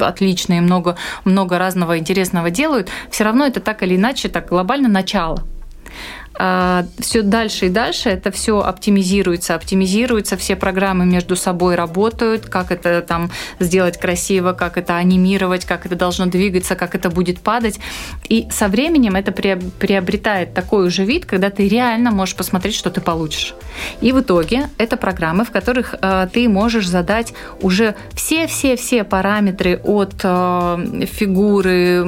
отлично 0.00 0.54
и 0.54 0.60
много, 0.60 0.96
много 1.24 1.58
разного 1.58 1.98
интересного 1.98 2.50
делают, 2.50 2.88
все 3.10 3.24
равно 3.24 3.46
это 3.46 3.60
так 3.60 3.82
или 3.82 3.96
иначе 3.96 4.28
так 4.28 4.48
глобально 4.48 4.88
начало. 4.88 5.44
А, 6.42 6.86
все 6.98 7.20
дальше 7.20 7.66
и 7.66 7.68
дальше 7.68 8.08
это 8.08 8.30
все 8.30 8.60
оптимизируется, 8.60 9.54
оптимизируется, 9.54 10.38
все 10.38 10.56
программы 10.56 11.04
между 11.04 11.36
собой 11.36 11.74
работают, 11.74 12.46
как 12.46 12.70
это 12.70 13.02
там 13.02 13.30
сделать 13.58 13.98
красиво, 13.98 14.54
как 14.54 14.78
это 14.78 14.96
анимировать, 14.96 15.66
как 15.66 15.84
это 15.84 15.96
должно 15.96 16.24
двигаться, 16.24 16.76
как 16.76 16.94
это 16.94 17.10
будет 17.10 17.40
падать. 17.40 17.78
И 18.30 18.48
со 18.50 18.68
временем 18.68 19.16
это 19.16 19.32
приобретает 19.32 20.54
такой 20.54 20.86
уже 20.86 21.04
вид, 21.04 21.26
когда 21.26 21.50
ты 21.50 21.68
реально 21.68 22.10
можешь 22.10 22.34
посмотреть, 22.34 22.74
что 22.74 22.88
ты 22.90 23.02
получишь. 23.02 23.54
И 24.00 24.12
в 24.12 24.20
итоге 24.20 24.70
это 24.78 24.96
программы, 24.96 25.44
в 25.44 25.50
которых 25.50 25.94
э, 26.00 26.26
ты 26.32 26.48
можешь 26.48 26.88
задать 26.88 27.34
уже 27.60 27.96
все-все-все 28.14 29.04
параметры 29.04 29.78
от 29.84 30.14
э, 30.22 31.04
фигуры 31.04 32.02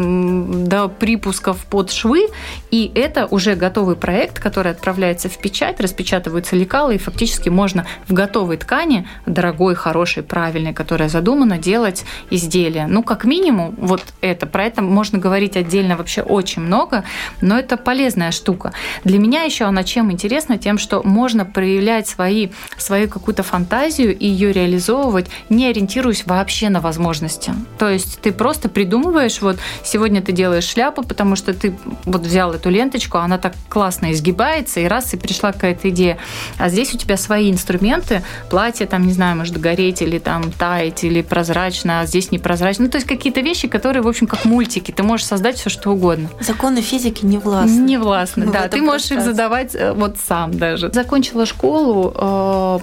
до 0.67 0.89
припусков 0.89 1.59
под 1.67 1.91
швы, 1.91 2.29
и 2.71 2.91
это 2.95 3.27
уже 3.27 3.57
готовый 3.57 3.97
проект, 3.97 4.22
который 4.31 4.73
отправляется 4.73 5.29
в 5.29 5.39
печать, 5.39 5.81
распечатываются 5.81 6.57
лекалы, 6.57 6.95
и 6.95 6.99
фактически 6.99 7.49
можно 7.49 7.87
в 8.09 8.13
готовой 8.13 8.57
ткани, 8.57 9.07
дорогой, 9.27 9.75
хорошей, 9.75 10.23
правильной, 10.23 10.73
которая 10.73 11.09
задумана, 11.09 11.59
делать 11.59 12.05
изделия. 12.31 12.87
Ну, 12.87 13.03
как 13.03 13.25
минимум, 13.25 13.75
вот 13.79 14.03
это. 14.21 14.47
Про 14.47 14.65
это 14.65 14.83
можно 14.83 15.19
говорить 15.19 15.57
отдельно 15.57 15.97
вообще 15.97 16.23
очень 16.23 16.63
много, 16.63 17.05
но 17.41 17.59
это 17.59 17.77
полезная 17.77 18.31
штука. 18.31 18.73
Для 19.05 19.19
меня 19.19 19.43
еще 19.43 19.65
она 19.65 19.85
чем 19.85 20.13
интересна? 20.13 20.59
Тем, 20.59 20.79
что 20.79 21.03
можно 21.03 21.45
проявлять 21.45 22.07
свои, 22.07 22.51
свою 22.77 23.09
какую-то 23.09 23.43
фантазию 23.43 24.17
и 24.17 24.27
ее 24.27 24.53
реализовывать, 24.53 25.27
не 25.49 25.67
ориентируясь 25.67 26.27
вообще 26.27 26.69
на 26.69 26.81
возможности. 26.81 27.53
То 27.79 27.89
есть 27.89 28.21
ты 28.21 28.33
просто 28.33 28.69
придумываешь, 28.69 29.41
вот 29.41 29.59
сегодня 29.85 30.23
ты 30.23 30.33
делаешь 30.33 30.65
шляпу, 30.65 31.03
потому 31.03 31.37
что 31.37 31.55
ты 31.55 31.75
вот 32.05 32.23
взял 32.23 32.53
эту 32.53 32.71
ленточку, 32.71 33.19
она 33.19 33.39
так 33.39 33.55
классно 33.69 34.02
изгибается, 34.11 34.81
и 34.81 34.87
раз, 34.87 35.15
и 35.15 35.17
пришла 35.17 35.53
какая-то 35.53 35.89
идея. 35.91 36.19
А 36.59 36.69
здесь 36.69 36.93
у 36.95 36.99
тебя 36.99 37.17
свои 37.17 37.51
инструменты, 37.51 38.23
платье 38.51 38.87
там, 38.87 39.07
не 39.07 39.13
знаю, 39.13 39.37
может 39.37 39.61
гореть 39.61 40.03
или 40.03 40.19
там 40.19 40.51
таять, 40.51 41.05
или 41.05 41.23
прозрачно, 41.23 42.01
а 42.01 42.07
здесь 42.07 42.33
непрозрачно. 42.33 42.87
Ну, 42.87 42.91
то 42.91 42.97
есть 42.97 43.07
какие-то 43.07 43.41
вещи, 43.41 43.69
которые, 43.69 44.03
в 44.03 44.09
общем, 44.09 44.27
как 44.27 44.45
мультики. 44.45 44.91
Ты 44.91 45.03
можешь 45.03 45.27
создать 45.27 45.57
все 45.57 45.71
что 45.71 45.91
угодно. 45.91 46.29
Законы 46.41 46.81
физики 46.81 47.25
не 47.25 47.39
властны. 47.39 47.81
Не 47.81 47.99
властны, 47.99 48.47
ну, 48.47 48.53
да. 48.53 48.69
Ты 48.69 48.83
можешь 48.83 49.11
их 49.11 49.21
задавать 49.21 49.75
э, 49.75 49.93
вот 49.93 50.17
сам 50.19 50.53
даже. 50.53 50.91
Закончила 50.93 51.47
школу 51.47 52.13
э, 52.15 52.79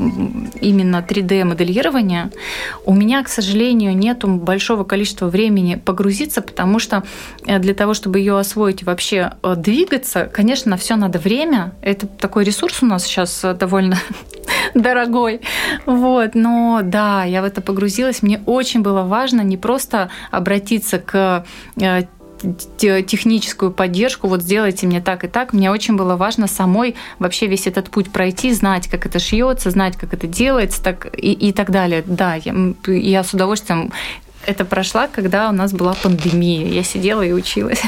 именно 0.61 1.05
3D-моделирования. 1.07 2.31
У 2.85 2.93
меня, 2.93 3.23
к 3.23 3.29
сожалению, 3.29 3.97
нету 3.97 4.27
большого 4.27 4.83
количества 4.83 5.27
времени 5.27 5.75
погрузиться, 5.75 6.41
потому 6.41 6.79
что 6.79 7.03
э, 7.45 7.59
для 7.59 7.73
того, 7.73 7.93
чтобы 7.93 8.19
ее 8.19 8.37
освоить 8.37 8.83
и 8.83 8.85
вообще 8.85 9.33
двигаться, 9.57 10.29
конечно, 10.31 10.71
на 10.71 10.77
все 10.77 10.95
надо 10.95 11.08
время. 11.17 11.73
Это 11.81 12.05
такой 12.05 12.43
ресурс 12.43 12.83
у 12.83 12.85
нас 12.85 13.03
сейчас 13.03 13.43
э, 13.43 13.53
довольно 13.53 13.97
дорогой. 14.75 15.41
Вот. 15.85 16.35
Но 16.35 16.81
да, 16.83 17.23
я 17.23 17.41
в 17.41 17.45
это 17.45 17.61
погрузилась. 17.61 18.21
Мне 18.21 18.41
очень 18.45 18.81
было 18.81 19.03
важно 19.03 19.41
не 19.41 19.57
просто 19.57 20.11
обратиться 20.29 20.99
к 20.99 21.45
техническую 22.77 23.71
поддержку, 23.71 24.27
вот 24.27 24.41
сделайте 24.41 24.87
мне 24.87 25.01
так 25.01 25.23
и 25.23 25.27
так. 25.27 25.53
Мне 25.53 25.71
очень 25.71 25.95
было 25.95 26.15
важно 26.15 26.47
самой 26.47 26.95
вообще 27.19 27.47
весь 27.47 27.67
этот 27.67 27.89
путь 27.89 28.11
пройти, 28.11 28.53
знать, 28.53 28.87
как 28.87 29.05
это 29.05 29.19
шьется, 29.19 29.71
знать, 29.71 29.97
как 29.97 30.13
это 30.13 30.27
делается, 30.27 30.81
так 30.81 31.07
и, 31.17 31.33
и 31.33 31.51
так 31.51 31.71
далее. 31.71 32.03
Да, 32.05 32.35
я, 32.35 32.53
я 32.87 33.23
с 33.23 33.33
удовольствием 33.33 33.91
это 34.45 34.65
прошла, 34.65 35.07
когда 35.07 35.49
у 35.49 35.51
нас 35.51 35.73
была 35.73 35.93
пандемия. 35.93 36.67
Я 36.67 36.83
сидела 36.83 37.21
и 37.21 37.31
училась. 37.31 37.81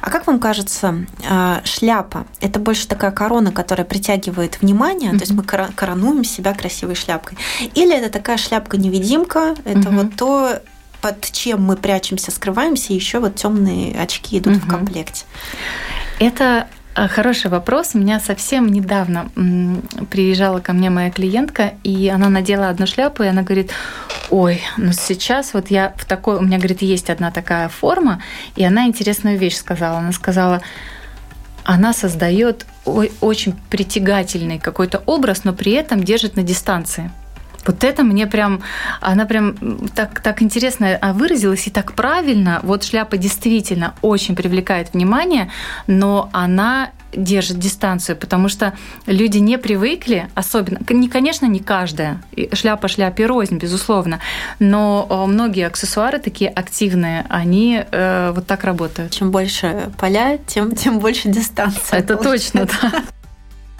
А 0.00 0.10
как 0.10 0.26
вам 0.26 0.38
кажется, 0.38 1.06
а, 1.28 1.60
шляпа– 1.64 2.26
это 2.40 2.58
больше 2.58 2.86
такая 2.86 3.10
корона, 3.10 3.52
которая 3.52 3.84
притягивает 3.84 4.60
внимание, 4.60 5.10
то 5.10 5.20
есть 5.20 5.32
мы 5.32 5.42
коронуем 5.42 6.24
себя 6.24 6.54
красивой 6.54 6.94
шляпкой? 6.94 7.38
Или 7.74 7.96
это 7.96 8.10
такая 8.10 8.36
шляпка-невидимка, 8.36 9.54
это 9.64 9.90
вот 9.90 10.16
то, 10.16 10.60
под 11.00 11.30
чем 11.32 11.62
мы 11.62 11.76
прячемся, 11.76 12.30
скрываемся, 12.30 12.92
и 12.92 12.96
еще 12.96 13.18
вот 13.18 13.34
темные 13.36 13.98
очки 13.98 14.38
идут 14.38 14.56
в 14.56 14.68
комплекте? 14.68 15.24
Это 16.18 16.68
Хороший 16.94 17.50
вопрос. 17.50 17.90
У 17.94 17.98
меня 17.98 18.20
совсем 18.20 18.68
недавно 18.68 19.28
приезжала 20.10 20.60
ко 20.60 20.72
мне 20.72 20.90
моя 20.90 21.10
клиентка, 21.10 21.74
и 21.82 22.08
она 22.08 22.28
надела 22.28 22.68
одну 22.68 22.86
шляпу, 22.86 23.24
и 23.24 23.26
она 23.26 23.42
говорит, 23.42 23.72
ой, 24.30 24.62
ну 24.76 24.92
сейчас 24.92 25.54
вот 25.54 25.70
я 25.70 25.92
в 25.96 26.04
такой... 26.04 26.36
У 26.36 26.42
меня, 26.42 26.58
говорит, 26.58 26.82
есть 26.82 27.10
одна 27.10 27.32
такая 27.32 27.68
форма, 27.68 28.22
и 28.54 28.64
она 28.64 28.86
интересную 28.86 29.38
вещь 29.38 29.56
сказала. 29.56 29.98
Она 29.98 30.12
сказала, 30.12 30.62
она 31.64 31.92
создает 31.92 32.64
очень 32.84 33.54
притягательный 33.70 34.60
какой-то 34.60 35.02
образ, 35.06 35.42
но 35.42 35.52
при 35.52 35.72
этом 35.72 36.04
держит 36.04 36.36
на 36.36 36.44
дистанции. 36.44 37.10
Вот 37.66 37.84
это 37.84 38.02
мне 38.02 38.26
прям, 38.26 38.62
она 39.00 39.24
прям 39.24 39.56
так, 39.94 40.20
так 40.20 40.42
интересно 40.42 40.98
а, 41.00 41.12
выразилась 41.12 41.66
и 41.66 41.70
так 41.70 41.92
правильно. 41.92 42.60
Вот 42.62 42.84
шляпа 42.84 43.16
действительно 43.16 43.94
очень 44.02 44.36
привлекает 44.36 44.92
внимание, 44.92 45.50
но 45.86 46.28
она 46.32 46.90
держит 47.16 47.58
дистанцию, 47.58 48.16
потому 48.16 48.48
что 48.48 48.74
люди 49.06 49.38
не 49.38 49.58
привыкли, 49.58 50.28
особенно, 50.34 50.80
не, 50.90 51.08
конечно, 51.08 51.46
не 51.46 51.60
каждая, 51.60 52.20
шляпа 52.52 52.88
шляпе 52.88 53.26
рознь, 53.26 53.58
безусловно, 53.58 54.20
но 54.58 55.06
э, 55.08 55.26
многие 55.30 55.66
аксессуары 55.66 56.18
такие 56.18 56.50
активные, 56.50 57.24
они 57.28 57.84
э, 57.88 58.32
вот 58.34 58.46
так 58.46 58.64
работают. 58.64 59.12
Чем 59.12 59.30
больше 59.30 59.92
поля, 59.98 60.38
тем, 60.38 60.74
тем 60.74 60.98
больше 60.98 61.28
дистанция. 61.28 62.00
Это 62.00 62.16
точно, 62.16 62.66
да. 62.66 63.04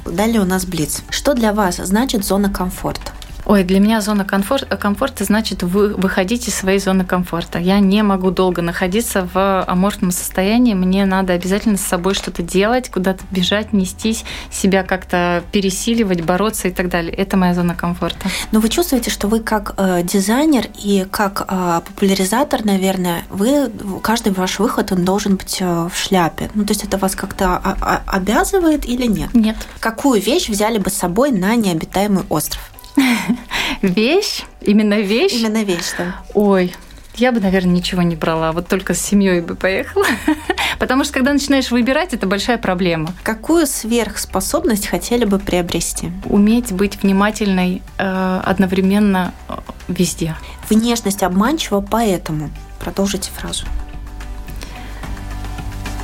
Далее 0.05 0.41
у 0.41 0.45
нас 0.45 0.67
Блиц. 0.67 1.03
Что 1.11 1.35
для 1.35 1.53
вас 1.53 1.77
значит 1.77 2.25
зона 2.25 2.51
комфорта? 2.51 3.13
Ой, 3.47 3.63
для 3.63 3.79
меня 3.79 4.01
зона 4.01 4.25
комфорта, 4.25 4.77
комфорта 4.77 5.25
значит 5.25 5.63
вы, 5.63 5.89
выходить 5.95 6.49
из 6.49 6.55
своей 6.55 6.79
зоны 6.79 7.05
комфорта. 7.05 7.59
Я 7.59 7.79
не 7.79 8.03
могу 8.03 8.31
долго 8.31 8.63
находиться 8.63 9.29
в 9.33 9.65
аморфном 9.65 10.13
состоянии. 10.13 10.73
Мне 10.73 11.05
надо 11.05 11.35
обязательно 11.35 11.77
с 11.77 11.83
собой 11.83 12.15
что-то 12.15 12.43
делать, 12.43 12.91
куда-то 12.91 13.23
бежать, 13.31 13.75
нестись, 13.75 14.25
себя 14.51 14.83
как-то 14.83 15.43
пересиливать, 15.53 16.23
бороться 16.23 16.69
и 16.69 16.71
так 16.71 16.89
далее. 16.89 17.13
Это 17.13 17.37
моя 17.37 17.53
зона 17.53 17.75
комфорта. 17.75 18.29
Но 18.51 18.61
вы 18.61 18.71
чувствуете, 18.71 19.11
что 19.11 19.29
вы 19.29 19.41
как 19.41 19.75
э, 19.77 20.03
дизайнер 20.03 20.67
и 20.83 21.07
как 21.11 21.47
э, 21.47 21.81
популяризатор, 21.85 22.65
наверное, 22.65 23.25
вы 23.29 23.71
каждый 24.03 24.33
ваш 24.33 24.59
выход 24.59 24.91
он 24.93 25.05
должен 25.05 25.37
быть 25.37 25.59
э, 25.61 25.89
в 25.93 25.97
шляпе. 25.97 26.51
Ну, 26.55 26.65
то 26.65 26.73
есть 26.73 26.85
это 26.85 26.97
вас 26.97 27.15
как-то 27.15 27.59
обязывает 28.07 28.87
или 28.87 29.07
нет? 29.07 29.35
Нет. 29.35 29.57
Какую 29.81 30.21
вещь 30.21 30.49
взяли 30.49 30.79
бы 30.79 30.89
с 30.89 30.95
собой 30.95 31.31
на 31.31 31.55
необитаемый 31.57 32.25
остров? 32.31 32.74
Вещь? 33.83 34.45
Именно 34.61 35.01
вещь? 35.01 35.33
Именно 35.35 35.63
вещь, 35.65 35.93
да. 35.99 36.23
Ой, 36.33 36.75
я 37.17 37.31
бы, 37.31 37.41
наверное, 37.41 37.73
ничего 37.75 38.03
не 38.03 38.17
брала, 38.17 38.53
вот 38.53 38.67
только 38.67 38.95
с 38.95 39.01
семьей 39.01 39.41
бы 39.41 39.55
поехала. 39.55 40.05
Потому 40.79 41.05
что 41.05 41.13
когда 41.15 41.33
начинаешь 41.33 41.71
выбирать, 41.71 42.13
это 42.13 42.27
большая 42.27 42.59
проблема. 42.59 43.13
Какую 43.23 43.67
сверхспособность 43.67 44.87
хотели 44.87 45.25
бы 45.25 45.39
приобрести? 45.39 46.11
Уметь 46.25 46.73
быть 46.73 47.03
внимательной 47.03 47.83
э, 47.99 48.41
одновременно 48.45 49.33
э, 49.49 49.55
везде. 49.89 50.37
Внешность 50.69 51.23
обманчива, 51.23 51.81
поэтому. 51.81 52.51
Продолжите 52.81 53.31
фразу. 53.31 53.65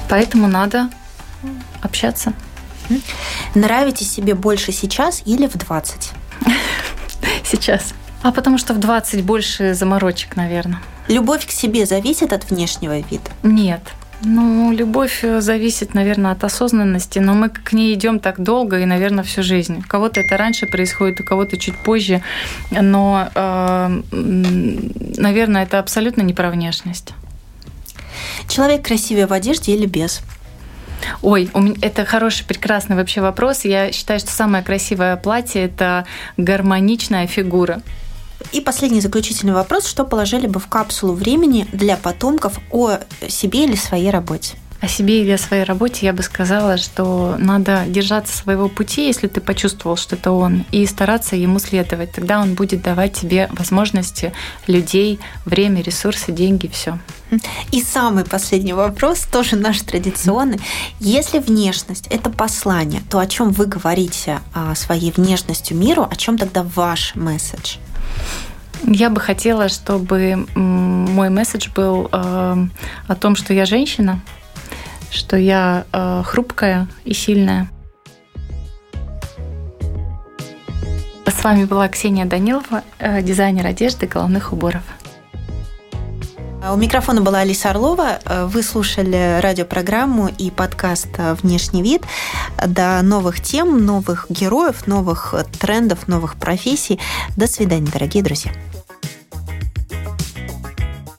Поэтому 0.08 0.46
надо 0.46 0.90
общаться. 1.82 2.32
Нравитесь 3.54 4.10
себе 4.10 4.34
больше 4.34 4.72
сейчас 4.72 5.22
или 5.24 5.46
в 5.46 5.56
20? 5.56 6.12
Сейчас. 7.50 7.94
А 8.22 8.32
потому 8.32 8.58
что 8.58 8.74
в 8.74 8.78
20 8.78 9.24
больше 9.24 9.74
заморочек, 9.74 10.36
наверное. 10.36 10.80
Любовь 11.08 11.46
к 11.46 11.50
себе 11.50 11.86
зависит 11.86 12.32
от 12.32 12.50
внешнего 12.50 12.98
вида? 12.98 13.30
Нет. 13.42 13.80
Ну, 14.22 14.70
любовь 14.70 15.20
э, 15.22 15.40
зависит, 15.40 15.94
наверное, 15.94 16.32
от 16.32 16.44
осознанности, 16.44 17.18
но 17.18 17.32
мы 17.32 17.48
к 17.48 17.72
ней 17.72 17.94
идем 17.94 18.20
так 18.20 18.38
долго 18.38 18.78
и, 18.78 18.84
наверное, 18.84 19.24
всю 19.24 19.42
жизнь. 19.42 19.78
У 19.78 19.88
кого-то 19.88 20.20
это 20.20 20.36
раньше 20.36 20.66
происходит, 20.66 21.20
у 21.20 21.24
кого-то 21.24 21.56
чуть 21.56 21.76
позже, 21.78 22.22
но, 22.70 23.30
э, 23.34 24.02
наверное, 24.12 25.62
это 25.62 25.78
абсолютно 25.78 26.20
не 26.20 26.34
про 26.34 26.50
внешность. 26.50 27.14
Человек 28.46 28.84
красивее 28.84 29.26
в 29.26 29.32
одежде 29.32 29.72
или 29.72 29.86
без? 29.86 30.20
Ой, 31.22 31.50
у 31.54 31.60
меня, 31.60 31.76
это 31.82 32.04
хороший, 32.04 32.44
прекрасный 32.46 32.96
вообще 32.96 33.20
вопрос. 33.20 33.64
Я 33.64 33.92
считаю, 33.92 34.20
что 34.20 34.30
самое 34.30 34.64
красивое 34.64 35.16
платье– 35.16 35.64
это 35.64 36.06
гармоничная 36.36 37.26
фигура. 37.26 37.82
И 38.52 38.60
последний 38.60 39.00
заключительный 39.00 39.52
вопрос. 39.52 39.86
Что 39.86 40.04
положили 40.04 40.46
бы 40.46 40.60
в 40.60 40.66
капсулу 40.66 41.12
времени 41.12 41.66
для 41.72 41.96
потомков 41.96 42.58
о 42.70 42.98
себе 43.28 43.64
или 43.64 43.76
своей 43.76 44.10
работе? 44.10 44.56
О 44.80 44.88
себе 44.88 45.20
или 45.20 45.30
о 45.32 45.38
своей 45.38 45.64
работе 45.64 46.06
я 46.06 46.12
бы 46.14 46.22
сказала, 46.22 46.78
что 46.78 47.36
надо 47.38 47.84
держаться 47.86 48.36
своего 48.36 48.68
пути, 48.68 49.06
если 49.06 49.26
ты 49.26 49.40
почувствовал, 49.42 49.96
что 49.96 50.16
это 50.16 50.32
он, 50.32 50.64
и 50.70 50.86
стараться 50.86 51.36
ему 51.36 51.58
следовать. 51.58 52.12
Тогда 52.12 52.40
он 52.40 52.54
будет 52.54 52.82
давать 52.82 53.12
тебе 53.12 53.48
возможности, 53.52 54.32
людей, 54.66 55.20
время, 55.44 55.82
ресурсы, 55.82 56.32
деньги, 56.32 56.66
все. 56.66 56.98
И 57.72 57.82
самый 57.82 58.24
последний 58.24 58.72
вопрос, 58.72 59.20
тоже 59.30 59.56
наш 59.56 59.80
традиционный. 59.82 60.60
Если 60.98 61.38
внешность– 61.38 62.06
это 62.10 62.30
послание, 62.30 63.02
то 63.10 63.18
о 63.18 63.26
чем 63.26 63.50
вы 63.50 63.66
говорите 63.66 64.40
о 64.54 64.74
своей 64.74 65.12
внешностью 65.12 65.76
миру, 65.76 66.08
о 66.10 66.16
чем 66.16 66.38
тогда 66.38 66.62
ваш 66.62 67.14
месседж? 67.14 67.76
Я 68.82 69.10
бы 69.10 69.20
хотела, 69.20 69.68
чтобы 69.68 70.46
мой 70.54 71.28
месседж 71.28 71.68
был 71.74 72.08
э, 72.10 72.66
о 73.06 73.14
том, 73.14 73.36
что 73.36 73.52
я 73.52 73.66
женщина, 73.66 74.22
что 75.10 75.36
я 75.36 75.84
э, 75.92 76.22
хрупкая 76.24 76.88
и 77.04 77.14
сильная. 77.14 77.68
С 81.26 81.44
вами 81.44 81.64
была 81.64 81.88
Ксения 81.88 82.24
Данилова, 82.26 82.82
э, 82.98 83.22
дизайнер 83.22 83.66
одежды 83.66 84.06
головных 84.06 84.52
уборов. 84.52 84.82
У 86.72 86.76
микрофона 86.76 87.22
была 87.22 87.38
Алиса 87.38 87.70
Орлова. 87.70 88.18
Вы 88.44 88.62
слушали 88.62 89.40
радиопрограмму 89.40 90.28
и 90.28 90.50
подкаст 90.50 91.08
«Внешний 91.42 91.82
вид». 91.82 92.02
До 92.66 93.00
новых 93.00 93.40
тем, 93.40 93.86
новых 93.86 94.26
героев, 94.28 94.86
новых 94.86 95.34
трендов, 95.58 96.06
новых 96.06 96.34
профессий. 96.34 97.00
До 97.34 97.46
свидания, 97.46 97.88
дорогие 97.90 98.22
друзья. 98.22 98.52